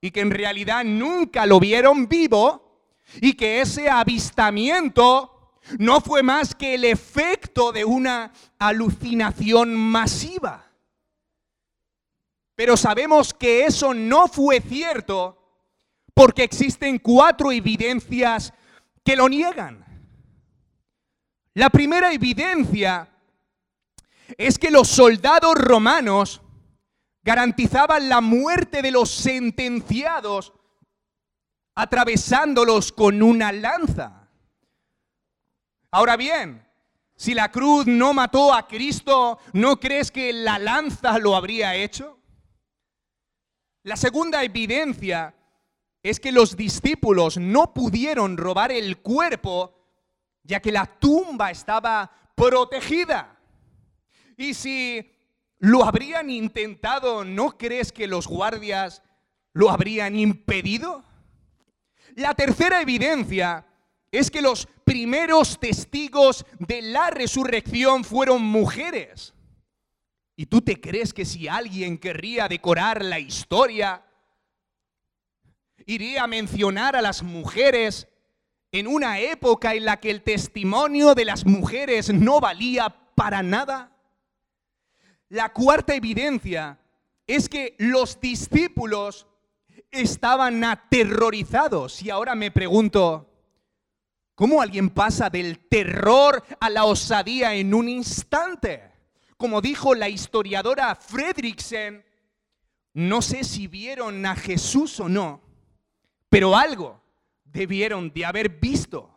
y 0.00 0.10
que 0.10 0.20
en 0.20 0.32
realidad 0.32 0.84
nunca 0.84 1.46
lo 1.46 1.60
vieron 1.60 2.08
vivo 2.08 2.82
y 3.20 3.34
que 3.34 3.60
ese 3.60 3.88
avistamiento 3.88 5.60
no 5.78 6.00
fue 6.00 6.24
más 6.24 6.52
que 6.52 6.74
el 6.74 6.84
efecto 6.84 7.70
de 7.70 7.84
una 7.84 8.32
alucinación 8.58 9.72
masiva. 9.72 10.66
Pero 12.56 12.76
sabemos 12.76 13.32
que 13.32 13.66
eso 13.66 13.94
no 13.94 14.26
fue 14.26 14.60
cierto 14.60 15.38
porque 16.12 16.42
existen 16.42 16.98
cuatro 16.98 17.52
evidencias 17.52 18.52
que 19.04 19.14
lo 19.14 19.28
niegan. 19.28 19.84
La 21.54 21.70
primera 21.70 22.12
evidencia 22.12 23.08
es 24.38 24.58
que 24.58 24.70
los 24.70 24.88
soldados 24.88 25.54
romanos 25.54 26.42
garantizaban 27.22 28.08
la 28.08 28.20
muerte 28.20 28.82
de 28.82 28.90
los 28.90 29.10
sentenciados 29.10 30.52
atravesándolos 31.74 32.92
con 32.92 33.22
una 33.22 33.52
lanza. 33.52 34.28
Ahora 35.90 36.16
bien, 36.16 36.66
Si 37.18 37.32
la 37.32 37.50
cruz 37.50 37.86
no 37.86 38.12
mató 38.12 38.52
a 38.52 38.66
Cristo, 38.68 39.38
¿no 39.54 39.80
crees 39.80 40.10
que 40.10 40.34
la 40.34 40.58
lanza 40.58 41.18
lo 41.18 41.34
habría 41.34 41.74
hecho? 41.74 42.18
La 43.84 43.96
segunda 43.96 44.44
evidencia 44.44 45.34
es 46.02 46.20
que 46.20 46.30
los 46.30 46.56
discípulos 46.56 47.38
no 47.38 47.72
pudieron 47.72 48.36
robar 48.36 48.70
el 48.70 48.98
cuerpo 48.98 49.72
ya 50.42 50.60
que 50.60 50.70
la 50.70 50.86
tumba 50.86 51.50
estaba 51.50 52.10
protegida. 52.34 53.35
Y 54.36 54.54
si 54.54 55.12
lo 55.58 55.84
habrían 55.84 56.30
intentado, 56.30 57.24
¿no 57.24 57.56
crees 57.56 57.92
que 57.92 58.06
los 58.06 58.26
guardias 58.26 59.02
lo 59.52 59.70
habrían 59.70 60.18
impedido? 60.18 61.02
La 62.14 62.34
tercera 62.34 62.80
evidencia 62.80 63.66
es 64.10 64.30
que 64.30 64.42
los 64.42 64.68
primeros 64.84 65.58
testigos 65.58 66.44
de 66.58 66.82
la 66.82 67.10
resurrección 67.10 68.04
fueron 68.04 68.42
mujeres. 68.42 69.34
¿Y 70.36 70.46
tú 70.46 70.60
te 70.60 70.80
crees 70.80 71.14
que 71.14 71.24
si 71.24 71.48
alguien 71.48 71.98
querría 71.98 72.46
decorar 72.46 73.02
la 73.02 73.18
historia, 73.18 74.04
iría 75.86 76.24
a 76.24 76.26
mencionar 76.26 76.94
a 76.94 77.02
las 77.02 77.22
mujeres 77.22 78.06
en 78.70 78.86
una 78.86 79.18
época 79.18 79.74
en 79.74 79.86
la 79.86 79.98
que 79.98 80.10
el 80.10 80.22
testimonio 80.22 81.14
de 81.14 81.24
las 81.24 81.46
mujeres 81.46 82.12
no 82.12 82.40
valía 82.40 82.94
para 83.14 83.42
nada? 83.42 83.95
La 85.28 85.52
cuarta 85.52 85.94
evidencia 85.94 86.78
es 87.26 87.48
que 87.48 87.74
los 87.78 88.20
discípulos 88.20 89.26
estaban 89.90 90.62
aterrorizados. 90.62 92.02
Y 92.02 92.10
ahora 92.10 92.34
me 92.34 92.50
pregunto, 92.50 93.28
¿cómo 94.34 94.62
alguien 94.62 94.90
pasa 94.90 95.30
del 95.30 95.58
terror 95.68 96.44
a 96.60 96.70
la 96.70 96.84
osadía 96.84 97.54
en 97.54 97.74
un 97.74 97.88
instante? 97.88 98.92
Como 99.36 99.60
dijo 99.60 99.94
la 99.94 100.08
historiadora 100.08 100.94
Fredriksen, 100.94 102.04
no 102.94 103.20
sé 103.20 103.44
si 103.44 103.66
vieron 103.66 104.24
a 104.24 104.36
Jesús 104.36 105.00
o 105.00 105.08
no, 105.08 105.42
pero 106.30 106.56
algo 106.56 107.02
debieron 107.44 108.10
de 108.12 108.24
haber 108.24 108.48
visto. 108.48 109.12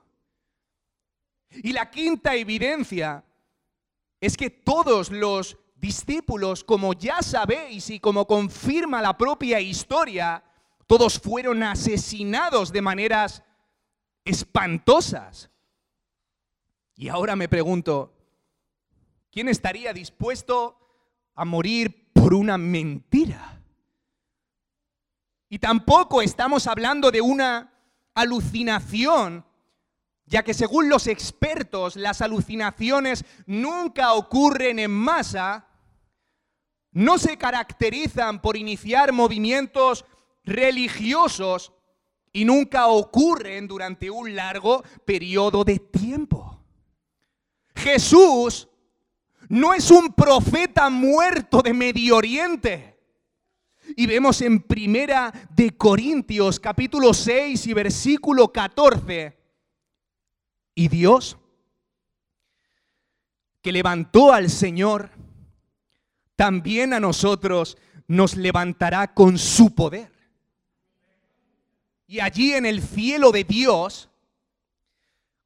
Y 1.52 1.72
la 1.72 1.90
quinta 1.90 2.36
evidencia 2.36 3.24
es 4.20 4.36
que 4.36 4.50
todos 4.50 5.12
los 5.12 5.58
discípulos, 5.80 6.64
como 6.64 6.94
ya 6.94 7.22
sabéis 7.22 7.90
y 7.90 8.00
como 8.00 8.28
confirma 8.28 9.02
la 9.02 9.18
propia 9.18 9.60
historia, 9.60 10.44
todos 10.88 11.20
fueron 11.20 11.64
asesinados 11.64 12.72
de 12.72 12.82
maneras 12.82 13.44
espantosas. 14.26 15.50
Y 16.96 17.08
ahora 17.08 17.36
me 17.36 17.48
pregunto, 17.48 18.14
¿quién 19.32 19.48
estaría 19.48 19.94
dispuesto 19.94 20.78
a 21.36 21.46
morir 21.46 22.12
por 22.12 22.34
una 22.34 22.58
mentira? 22.58 23.62
Y 25.48 25.60
tampoco 25.60 26.22
estamos 26.22 26.68
hablando 26.68 27.10
de 27.10 27.22
una 27.22 27.74
alucinación, 28.14 29.46
ya 30.26 30.44
que 30.44 30.54
según 30.54 30.90
los 30.90 31.08
expertos 31.08 31.96
las 31.96 32.22
alucinaciones 32.22 33.26
nunca 33.48 34.14
ocurren 34.14 34.78
en 34.78 34.92
masa, 34.92 35.69
no 36.92 37.18
se 37.18 37.38
caracterizan 37.38 38.42
por 38.42 38.58
iniciar 38.58 39.12
movimientos 39.12 40.06
religiosos 40.44 41.72
y 42.32 42.46
nunca 42.46 42.88
ocurren 42.88 43.68
durante 43.68 44.10
un 44.10 44.36
largo 44.36 44.84
periodo 45.06 45.64
de 45.64 45.80
tiempo. 45.80 46.60
Jesús 47.76 48.68
no 49.48 49.74
es 49.74 49.90
un 49.92 50.14
profeta 50.14 50.90
muerto 50.90 51.62
de 51.62 51.74
Medio 51.74 52.18
Oriente. 52.18 52.98
Y 53.96 54.06
vemos 54.06 54.42
en 54.42 54.62
Primera 54.62 55.34
de 55.50 55.76
Corintios 55.76 56.60
capítulo 56.60 57.14
6 57.14 57.66
y 57.68 57.74
versículo 57.74 58.52
14. 58.52 59.36
Y 60.76 60.88
Dios 60.88 61.38
que 63.62 63.72
levantó 63.72 64.32
al 64.32 64.50
Señor, 64.50 65.10
también 66.40 66.94
a 66.94 67.02
nosotros 67.02 67.78
nos 68.08 68.38
levantará 68.38 69.14
con 69.14 69.38
su 69.38 69.76
poder. 69.76 70.10
Y 72.08 72.22
allí 72.22 72.54
en 72.54 72.66
el 72.66 72.82
cielo 72.82 73.34
de 73.34 73.44
Dios, 73.44 74.10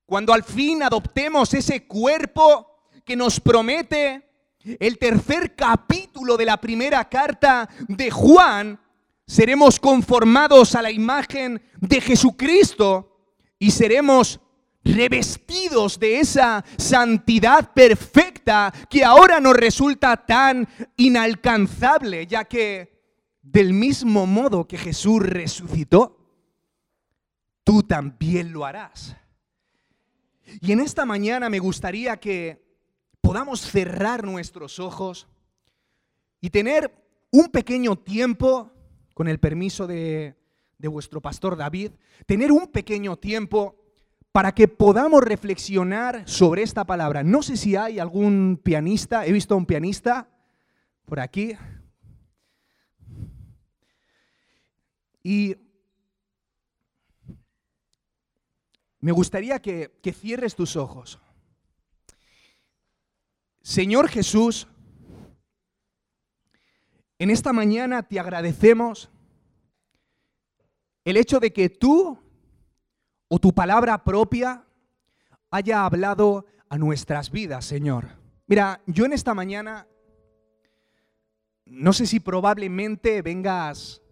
cuando 0.05 0.33
al 0.33 0.43
fin 0.43 0.83
adoptemos 0.83 1.51
ese 1.55 1.87
cuerpo 1.87 2.85
que 3.03 3.15
nos 3.15 3.39
promete 3.39 4.21
el 4.63 4.99
tercer 4.99 5.55
capítulo 5.55 6.37
de 6.37 6.45
la 6.45 6.61
primera 6.61 7.09
carta 7.09 7.67
de 7.87 8.11
Juan, 8.11 8.79
seremos 9.25 9.79
conformados 9.79 10.75
a 10.75 10.83
la 10.83 10.91
imagen 10.91 11.59
de 11.77 12.01
Jesucristo 12.01 13.17
y 13.57 13.71
seremos 13.71 14.39
revestidos 14.83 15.99
de 15.99 16.19
esa 16.19 16.63
santidad 16.77 17.73
perfecta 17.73 18.73
que 18.89 19.03
ahora 19.03 19.39
nos 19.39 19.55
resulta 19.55 20.17
tan 20.17 20.67
inalcanzable, 20.97 22.27
ya 22.27 22.45
que 22.45 22.93
del 23.41 23.73
mismo 23.73 24.25
modo 24.25 24.67
que 24.67 24.77
Jesús 24.77 25.21
resucitó, 25.21 26.17
tú 27.63 27.83
también 27.83 28.51
lo 28.51 28.65
harás. 28.65 29.15
Y 30.61 30.71
en 30.71 30.79
esta 30.79 31.05
mañana 31.05 31.49
me 31.49 31.59
gustaría 31.59 32.17
que 32.17 32.63
podamos 33.21 33.61
cerrar 33.61 34.23
nuestros 34.23 34.79
ojos 34.79 35.27
y 36.41 36.49
tener 36.49 36.93
un 37.31 37.47
pequeño 37.49 37.95
tiempo, 37.95 38.71
con 39.13 39.27
el 39.27 39.39
permiso 39.39 39.87
de, 39.87 40.35
vuestro 40.77 41.21
pastor 41.21 41.55
David, 41.55 41.91
tener 42.25 42.51
un 42.51 42.67
pequeño 42.67 43.15
tiempo 43.15 43.82
para 44.33 44.51
que 44.51 44.67
podamos 44.67 45.23
reflexionar 45.23 46.27
sobre 46.27 46.63
esta 46.63 46.85
palabra. 46.85 47.21
No 47.23 47.43
sé 47.43 47.55
si 47.55 47.75
hay 47.75 47.99
algún 47.99 48.59
pianista, 48.61 49.27
he 49.27 49.31
visto 49.31 49.53
a 49.53 49.57
un 49.57 49.67
pianista 49.67 50.27
por 51.05 51.19
aquí. 51.19 51.55
Y 55.21 55.55
me 58.99 59.11
gustaría 59.11 59.61
que, 59.61 59.99
que 60.01 60.11
cierres 60.11 60.55
tus 60.55 60.75
ojos. 60.77 61.19
Señor 63.61 64.09
Jesús, 64.09 64.67
en 67.19 67.29
esta 67.29 67.53
mañana 67.53 68.01
te 68.01 68.19
agradecemos 68.19 69.11
el 71.05 71.17
hecho 71.17 71.39
de 71.39 71.53
que 71.53 71.69
tú 71.69 72.17
o 73.33 73.39
tu 73.39 73.51
palabra 73.51 74.03
propia 74.03 74.63
haya 75.49 75.85
hablado 75.87 76.45
a 76.69 76.77
nuestras 76.77 77.31
vidas, 77.31 77.65
Señor. 77.65 78.09
Mira, 78.45 78.83
yo 78.85 79.05
en 79.05 79.13
esta 79.13 79.33
mañana, 79.33 79.87
no 81.65 81.93
sé 81.93 82.05
si 82.05 82.19
probablemente 82.19 83.23
vengas 83.23 84.03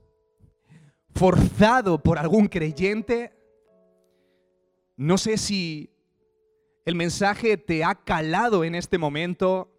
forzado 1.14 2.02
por 2.02 2.18
algún 2.18 2.48
creyente, 2.48 3.32
no 4.98 5.20
sé 5.20 5.38
si 5.38 5.94
el 6.84 6.96
mensaje 6.96 7.58
te 7.58 7.84
ha 7.84 7.94
calado 7.94 8.64
en 8.64 8.74
este 8.74 8.98
momento. 8.98 9.72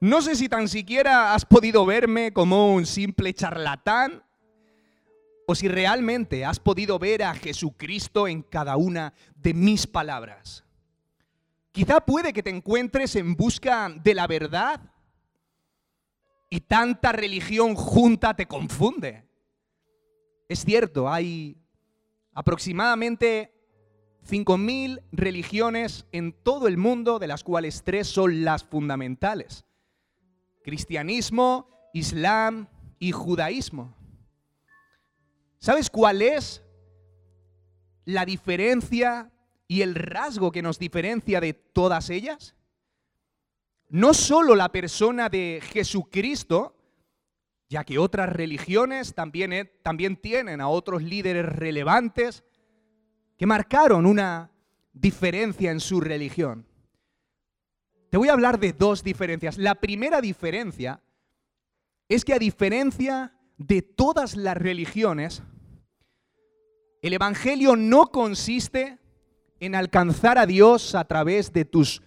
No 0.00 0.22
sé 0.22 0.36
si 0.36 0.48
tan 0.48 0.68
siquiera 0.68 1.34
has 1.34 1.44
podido 1.44 1.84
verme 1.84 2.32
como 2.32 2.72
un 2.72 2.86
simple 2.86 3.34
charlatán 3.34 4.25
o 5.46 5.54
si 5.54 5.68
realmente 5.68 6.44
has 6.44 6.58
podido 6.58 6.98
ver 6.98 7.22
a 7.22 7.34
Jesucristo 7.34 8.26
en 8.26 8.42
cada 8.42 8.76
una 8.76 9.14
de 9.36 9.54
mis 9.54 9.86
palabras. 9.86 10.64
Quizá 11.70 12.00
puede 12.00 12.32
que 12.32 12.42
te 12.42 12.50
encuentres 12.50 13.16
en 13.16 13.36
busca 13.36 13.88
de 13.88 14.14
la 14.14 14.26
verdad 14.26 14.80
y 16.50 16.60
tanta 16.60 17.12
religión 17.12 17.74
junta 17.74 18.34
te 18.34 18.46
confunde. 18.46 19.24
Es 20.48 20.64
cierto, 20.64 21.08
hay 21.08 21.56
aproximadamente 22.32 23.52
5.000 24.28 25.02
religiones 25.12 26.06
en 26.12 26.32
todo 26.32 26.66
el 26.66 26.76
mundo, 26.76 27.18
de 27.18 27.28
las 27.28 27.44
cuales 27.44 27.82
tres 27.84 28.08
son 28.08 28.44
las 28.44 28.64
fundamentales. 28.64 29.64
Cristianismo, 30.64 31.68
Islam 31.92 32.68
y 32.98 33.12
judaísmo. 33.12 33.94
¿Sabes 35.66 35.90
cuál 35.90 36.22
es 36.22 36.62
la 38.04 38.24
diferencia 38.24 39.32
y 39.66 39.82
el 39.82 39.96
rasgo 39.96 40.52
que 40.52 40.62
nos 40.62 40.78
diferencia 40.78 41.40
de 41.40 41.54
todas 41.54 42.08
ellas? 42.08 42.54
No 43.88 44.14
solo 44.14 44.54
la 44.54 44.70
persona 44.70 45.28
de 45.28 45.60
Jesucristo, 45.60 46.76
ya 47.68 47.82
que 47.82 47.98
otras 47.98 48.28
religiones 48.28 49.12
también, 49.12 49.52
eh, 49.52 49.64
también 49.82 50.16
tienen 50.18 50.60
a 50.60 50.68
otros 50.68 51.02
líderes 51.02 51.44
relevantes, 51.46 52.44
que 53.36 53.46
marcaron 53.46 54.06
una 54.06 54.52
diferencia 54.92 55.72
en 55.72 55.80
su 55.80 56.00
religión. 56.00 56.64
Te 58.10 58.18
voy 58.18 58.28
a 58.28 58.34
hablar 58.34 58.60
de 58.60 58.72
dos 58.72 59.02
diferencias. 59.02 59.58
La 59.58 59.74
primera 59.74 60.20
diferencia 60.20 61.02
es 62.08 62.24
que 62.24 62.34
a 62.34 62.38
diferencia 62.38 63.36
de 63.58 63.82
todas 63.82 64.36
las 64.36 64.56
religiones, 64.56 65.42
el 67.02 67.12
Evangelio 67.12 67.76
no 67.76 68.06
consiste 68.08 68.98
en 69.60 69.74
alcanzar 69.74 70.38
a 70.38 70.46
Dios 70.46 70.94
a 70.94 71.04
través 71.04 71.52
de 71.52 71.64
tus 71.64 72.02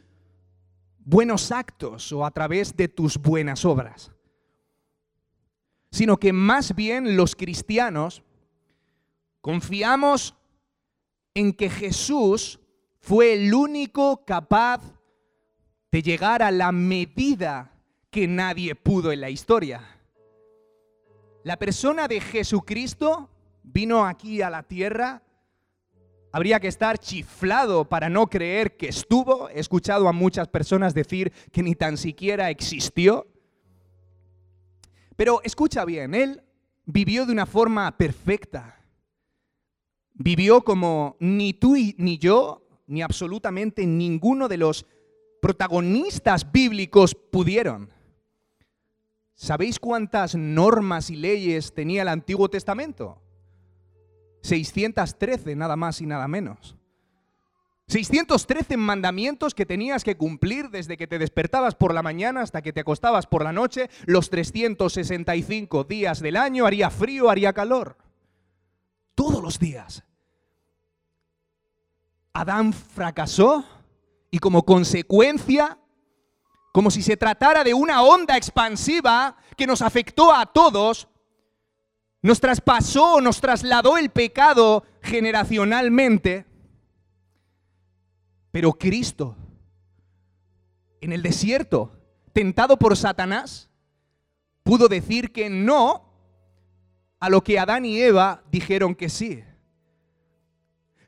buenos 1.00 1.52
actos 1.52 2.12
o 2.12 2.26
a 2.26 2.32
través 2.32 2.76
de 2.76 2.88
tus 2.88 3.18
buenas 3.18 3.66
obras, 3.66 4.12
sino 5.92 6.18
que 6.18 6.34
más 6.34 6.76
bien 6.76 7.18
los 7.18 7.36
cristianos 7.36 8.24
confiamos 9.42 10.36
en 11.34 11.54
que 11.54 11.70
Jesús 11.70 12.60
fue 13.00 13.34
el 13.34 13.54
único 13.54 14.24
capaz 14.26 14.82
de 15.92 16.02
llegar 16.04 16.44
a 16.44 16.52
la 16.52 16.72
medida 16.72 17.74
que 18.12 18.28
nadie 18.28 18.76
pudo 18.76 19.12
en 19.12 19.22
la 19.22 19.30
historia. 19.30 19.82
La 21.44 21.58
persona 21.58 22.08
de 22.08 22.20
Jesucristo 22.20 23.30
vino 23.74 24.06
aquí 24.06 24.42
a 24.42 24.50
la 24.50 24.64
tierra, 24.64 25.22
habría 26.32 26.60
que 26.60 26.68
estar 26.68 26.98
chiflado 26.98 27.86
para 27.86 28.10
no 28.10 28.28
creer 28.28 28.78
que 28.78 28.90
estuvo. 28.90 29.50
He 29.50 29.60
escuchado 29.60 30.08
a 30.08 30.14
muchas 30.14 30.48
personas 30.48 30.94
decir 30.94 31.32
que 31.52 31.64
ni 31.64 31.76
tan 31.76 31.98
siquiera 31.98 32.50
existió. 32.50 33.28
Pero 35.16 35.42
escucha 35.44 35.86
bien, 35.86 36.14
Él 36.14 36.44
vivió 36.86 37.26
de 37.26 37.34
una 37.34 37.46
forma 37.46 37.98
perfecta. 37.98 38.76
Vivió 40.14 40.62
como 40.62 41.16
ni 41.20 41.54
tú 41.54 41.76
ni 41.98 42.18
yo, 42.18 42.68
ni 42.88 43.02
absolutamente 43.02 43.86
ninguno 43.86 44.48
de 44.48 44.58
los 44.58 44.86
protagonistas 45.42 46.52
bíblicos 46.52 47.16
pudieron. 47.16 47.90
¿Sabéis 49.36 49.80
cuántas 49.80 50.36
normas 50.36 51.10
y 51.10 51.16
leyes 51.16 51.74
tenía 51.74 52.02
el 52.02 52.10
Antiguo 52.10 52.50
Testamento? 52.50 53.22
613, 54.42 55.56
nada 55.56 55.76
más 55.76 56.02
y 56.02 56.06
nada 56.06 56.28
menos. 56.28 56.76
613 57.90 58.78
mandamientos 58.78 59.56
que 59.56 59.66
tenías 59.66 60.04
que 60.04 60.16
cumplir 60.16 60.70
desde 60.70 60.96
que 60.96 61.08
te 61.08 61.18
despertabas 61.18 61.74
por 61.74 61.94
la 61.94 62.04
mañana 62.04 62.42
hasta 62.42 62.62
que 62.62 62.72
te 62.72 62.82
acostabas 62.82 63.26
por 63.26 63.44
la 63.44 63.52
noche, 63.52 63.90
los 64.06 64.30
365 64.30 65.86
días 65.86 66.20
del 66.20 66.38
año, 66.38 66.68
haría 66.68 66.92
frío, 66.92 67.32
haría 67.32 67.52
calor. 67.52 67.98
Todos 69.16 69.42
los 69.42 69.58
días. 69.58 70.04
Adán 72.34 72.74
fracasó 72.74 73.66
y 74.30 74.38
como 74.38 74.64
consecuencia, 74.66 75.80
como 76.72 76.92
si 76.92 77.02
se 77.02 77.18
tratara 77.18 77.64
de 77.64 77.74
una 77.74 78.04
onda 78.04 78.38
expansiva 78.38 79.36
que 79.58 79.66
nos 79.66 79.82
afectó 79.82 80.32
a 80.32 80.46
todos, 80.46 81.08
nos 82.22 82.40
traspasó, 82.40 83.22
nos 83.22 83.40
trasladó 83.40 83.98
el 83.98 84.10
pecado 84.10 84.84
generacionalmente, 85.02 86.46
pero 88.52 88.74
Cristo, 88.74 89.36
en 91.02 91.14
el 91.14 91.22
desierto, 91.22 91.92
tentado 92.34 92.78
por 92.78 92.98
Satanás, 92.98 93.70
pudo 94.64 94.88
decir 94.88 95.32
que 95.32 95.50
no 95.50 96.10
a 97.20 97.30
lo 97.30 97.44
que 97.44 97.60
Adán 97.60 97.86
y 97.86 98.00
Eva 98.00 98.44
dijeron 98.52 98.96
que 98.96 99.10
sí. 99.10 99.44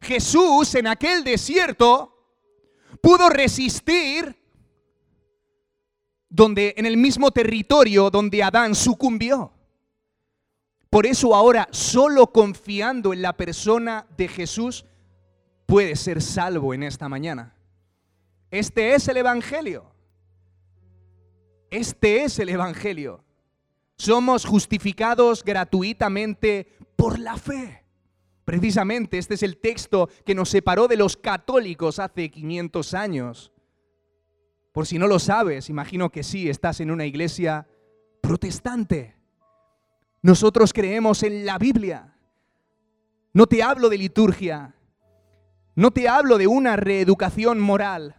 Jesús 0.02 0.76
en 0.76 0.88
aquel 0.88 1.24
desierto 1.24 2.12
pudo 3.02 3.30
resistir 3.30 4.36
donde 6.30 6.74
en 6.78 6.86
el 6.86 6.98
mismo 6.98 7.32
territorio 7.32 8.10
donde 8.10 8.42
Adán 8.42 8.74
sucumbió. 8.74 9.54
Por 10.92 11.06
eso 11.06 11.34
ahora, 11.34 11.70
solo 11.72 12.34
confiando 12.34 13.14
en 13.14 13.22
la 13.22 13.38
persona 13.38 14.06
de 14.18 14.28
Jesús, 14.28 14.86
puede 15.66 15.96
ser 15.96 16.22
salvo 16.22 16.74
en 16.74 16.84
esta 16.84 17.08
mañana. 17.08 17.56
Este 18.52 18.94
es 18.94 19.08
el 19.08 19.16
Evangelio. 19.16 19.86
Este 21.70 22.26
es 22.26 22.38
el 22.40 22.50
Evangelio. 22.50 23.24
Somos 23.96 24.44
justificados 24.44 25.46
gratuitamente 25.46 26.68
por 26.98 27.20
la 27.20 27.38
fe. 27.38 27.86
Precisamente 28.44 29.18
este 29.18 29.36
es 29.36 29.44
el 29.44 29.60
texto 29.62 30.10
que 30.26 30.36
nos 30.36 30.50
separó 30.50 30.90
de 30.90 30.98
los 30.98 31.16
católicos 31.16 32.00
hace 32.00 32.30
500 32.30 32.94
años. 32.96 33.54
Por 34.74 34.86
si 34.86 35.00
no 35.00 35.08
lo 35.08 35.20
sabes, 35.20 35.70
imagino 35.70 36.10
que 36.10 36.24
sí, 36.24 36.50
estás 36.50 36.82
en 36.82 36.92
una 36.92 37.06
iglesia 37.06 37.66
protestante. 38.20 39.21
Nosotros 40.22 40.72
creemos 40.74 41.24
en 41.24 41.46
la 41.46 41.58
Biblia. 41.58 42.14
No 43.34 43.48
te 43.48 43.64
hablo 43.64 43.90
de 43.90 43.98
liturgia. 43.98 44.76
No 45.76 45.92
te 45.92 46.08
hablo 46.08 46.38
de 46.38 46.48
una 46.48 46.76
reeducación 46.76 47.60
moral. 47.60 48.16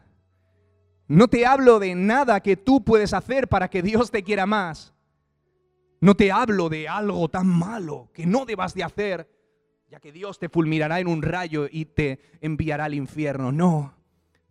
No 1.07 1.29
te 1.29 1.45
hablo 1.47 1.79
de 1.79 1.95
nada 1.95 2.41
que 2.41 2.57
tú 2.57 2.83
puedes 2.83 3.13
hacer 3.13 3.47
para 3.47 3.69
que 3.69 3.83
Dios 3.83 4.11
te 4.11 4.23
quiera 4.23 4.47
más. 4.47 4.95
No 6.01 6.17
te 6.17 6.33
hablo 6.33 6.69
de 6.69 6.89
algo 6.89 7.29
tan 7.29 7.47
malo 7.47 8.11
que 8.13 8.27
no 8.27 8.47
debas 8.47 8.75
de 8.75 8.83
hacer, 8.83 9.31
ya 9.89 10.01
que 10.01 10.11
Dios 10.11 10.39
te 10.39 10.49
fulminará 10.49 10.99
en 10.99 11.07
un 11.07 11.23
rayo 11.23 11.69
y 11.71 11.85
te 11.85 12.19
enviará 12.41 12.87
al 12.87 12.95
infierno. 12.95 13.53
No, 13.53 13.95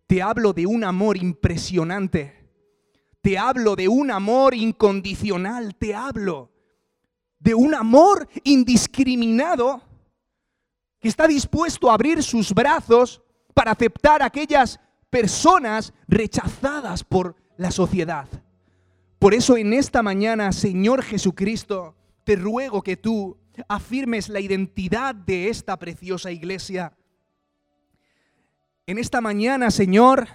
te 0.06 0.22
hablo 0.22 0.52
de 0.52 0.66
un 0.66 0.84
amor 0.84 1.16
impresionante. 1.16 2.48
Te 3.20 3.36
hablo 3.36 3.76
de 3.76 3.88
un 3.88 4.10
amor 4.10 4.54
incondicional. 4.54 5.74
Te 5.74 5.94
hablo 5.94 6.51
de 7.42 7.54
un 7.54 7.74
amor 7.74 8.28
indiscriminado 8.44 9.82
que 11.00 11.08
está 11.08 11.26
dispuesto 11.26 11.90
a 11.90 11.94
abrir 11.94 12.22
sus 12.22 12.54
brazos 12.54 13.20
para 13.52 13.72
aceptar 13.72 14.22
a 14.22 14.26
aquellas 14.26 14.78
personas 15.10 15.92
rechazadas 16.06 17.02
por 17.02 17.34
la 17.56 17.72
sociedad. 17.72 18.28
Por 19.18 19.34
eso 19.34 19.56
en 19.56 19.72
esta 19.72 20.02
mañana, 20.02 20.52
Señor 20.52 21.02
Jesucristo, 21.02 21.96
te 22.24 22.36
ruego 22.36 22.82
que 22.82 22.96
tú 22.96 23.36
afirmes 23.68 24.28
la 24.28 24.40
identidad 24.40 25.14
de 25.14 25.48
esta 25.48 25.76
preciosa 25.78 26.30
iglesia. 26.30 26.96
En 28.86 28.98
esta 28.98 29.20
mañana, 29.20 29.70
Señor, 29.70 30.28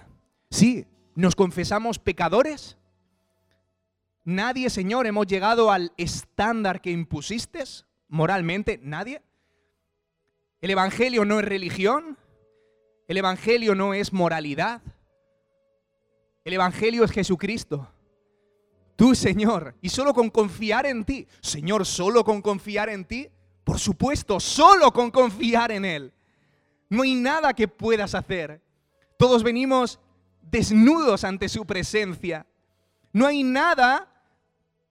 sí, 0.50 0.86
nos 1.16 1.36
confesamos 1.36 2.00
pecadores, 2.00 2.78
Nadie, 4.28 4.70
Señor, 4.70 5.08
hemos 5.08 5.26
llegado 5.26 5.72
al 5.72 5.94
estándar 5.96 6.82
que 6.82 6.92
impusiste 6.92 7.64
moralmente. 8.10 8.78
Nadie. 8.84 9.22
El 10.60 10.70
Evangelio 10.72 11.24
no 11.24 11.40
es 11.40 11.46
religión. 11.46 12.18
El 13.08 13.16
Evangelio 13.16 13.74
no 13.74 13.94
es 13.94 14.12
moralidad. 14.12 14.82
El 16.44 16.54
Evangelio 16.56 17.06
es 17.06 17.12
Jesucristo. 17.12 17.90
Tú, 18.98 19.16
Señor, 19.16 19.76
y 19.82 19.88
solo 19.88 20.14
con 20.14 20.30
confiar 20.30 20.86
en 20.88 21.06
ti. 21.06 21.26
Señor, 21.40 21.86
solo 21.86 22.26
con 22.26 22.42
confiar 22.42 22.90
en 22.90 23.06
ti. 23.06 23.30
Por 23.64 23.80
supuesto, 23.80 24.42
solo 24.42 24.92
con 24.92 25.10
confiar 25.10 25.72
en 25.72 25.86
Él. 25.86 26.14
No 26.90 27.04
hay 27.04 27.16
nada 27.16 27.54
que 27.54 27.70
puedas 27.70 28.14
hacer. 28.14 28.62
Todos 29.18 29.42
venimos 29.42 30.02
desnudos 30.42 31.24
ante 31.24 31.48
su 31.48 31.66
presencia. 31.66 32.46
No 33.14 33.26
hay 33.26 33.42
nada 33.42 34.16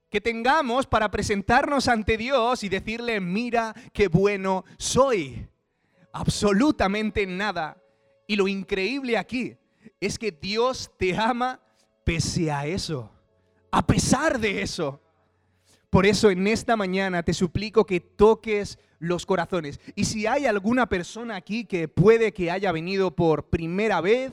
que 0.09 0.21
tengamos 0.21 0.87
para 0.87 1.11
presentarnos 1.11 1.87
ante 1.87 2.17
Dios 2.17 2.63
y 2.63 2.69
decirle, 2.69 3.19
mira 3.19 3.73
qué 3.93 4.07
bueno 4.07 4.63
soy. 4.77 5.47
Absolutamente 6.13 7.25
nada. 7.25 7.77
Y 8.25 8.35
lo 8.35 8.47
increíble 8.47 9.17
aquí 9.17 9.57
es 9.99 10.17
que 10.17 10.31
Dios 10.31 10.91
te 10.97 11.15
ama 11.15 11.59
pese 12.03 12.51
a 12.51 12.65
eso, 12.65 13.11
a 13.71 13.85
pesar 13.85 14.39
de 14.39 14.61
eso. 14.61 15.01
Por 15.89 16.05
eso 16.05 16.29
en 16.29 16.47
esta 16.47 16.75
mañana 16.75 17.23
te 17.23 17.33
suplico 17.33 17.85
que 17.85 17.99
toques 17.99 18.77
los 18.99 19.25
corazones. 19.25 19.79
Y 19.95 20.05
si 20.05 20.25
hay 20.27 20.45
alguna 20.45 20.87
persona 20.87 21.35
aquí 21.35 21.65
que 21.65 21.87
puede 21.87 22.33
que 22.33 22.51
haya 22.51 22.71
venido 22.71 23.15
por 23.15 23.49
primera 23.49 24.01
vez 24.01 24.31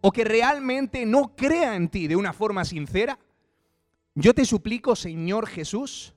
o 0.00 0.12
que 0.12 0.24
realmente 0.24 1.04
no 1.04 1.34
crea 1.36 1.74
en 1.74 1.88
ti 1.88 2.06
de 2.06 2.16
una 2.16 2.32
forma 2.32 2.64
sincera, 2.64 3.18
yo 4.22 4.34
te 4.34 4.44
suplico, 4.44 4.96
Señor 4.96 5.46
Jesús, 5.46 6.14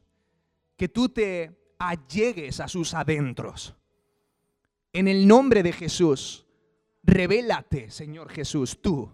que 0.77 0.87
tú 0.89 1.09
te 1.09 1.73
allegues 1.77 2.59
a 2.59 2.67
sus 2.67 2.93
adentros. 2.93 3.75
En 4.91 5.07
el 5.07 5.27
nombre 5.27 5.63
de 5.63 5.73
Jesús, 5.73 6.45
revélate, 7.03 7.89
Señor 7.89 8.29
Jesús, 8.29 8.79
tú. 8.81 9.09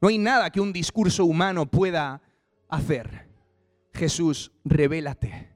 No 0.00 0.08
hay 0.08 0.18
nada 0.18 0.50
que 0.50 0.60
un 0.60 0.72
discurso 0.72 1.24
humano 1.24 1.66
pueda 1.66 2.22
hacer. 2.68 3.28
Jesús, 3.92 4.52
revélate. 4.64 5.50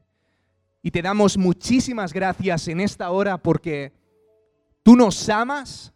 Y 0.82 0.90
te 0.90 1.00
damos 1.00 1.38
muchísimas 1.38 2.12
gracias 2.12 2.68
en 2.68 2.80
esta 2.80 3.10
hora 3.10 3.38
porque 3.38 3.92
tú 4.82 4.96
nos 4.96 5.28
amas 5.28 5.94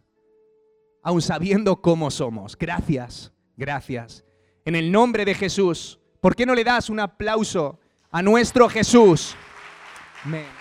aun 1.03 1.21
sabiendo 1.21 1.81
cómo 1.81 2.09
somos. 2.09 2.57
Gracias, 2.57 3.31
Gracias. 3.55 4.23
En 4.63 4.75
el 4.75 4.89
nombre 4.89 5.25
de 5.25 5.35
Jesús. 5.35 5.99
¿Por 6.21 6.35
qué 6.35 6.45
no 6.45 6.53
le 6.53 6.63
das 6.63 6.89
un 6.89 6.99
aplauso 6.99 7.79
a 8.11 8.21
nuestro 8.21 8.67
Jesús? 8.69 9.35
Amén. 10.25 10.58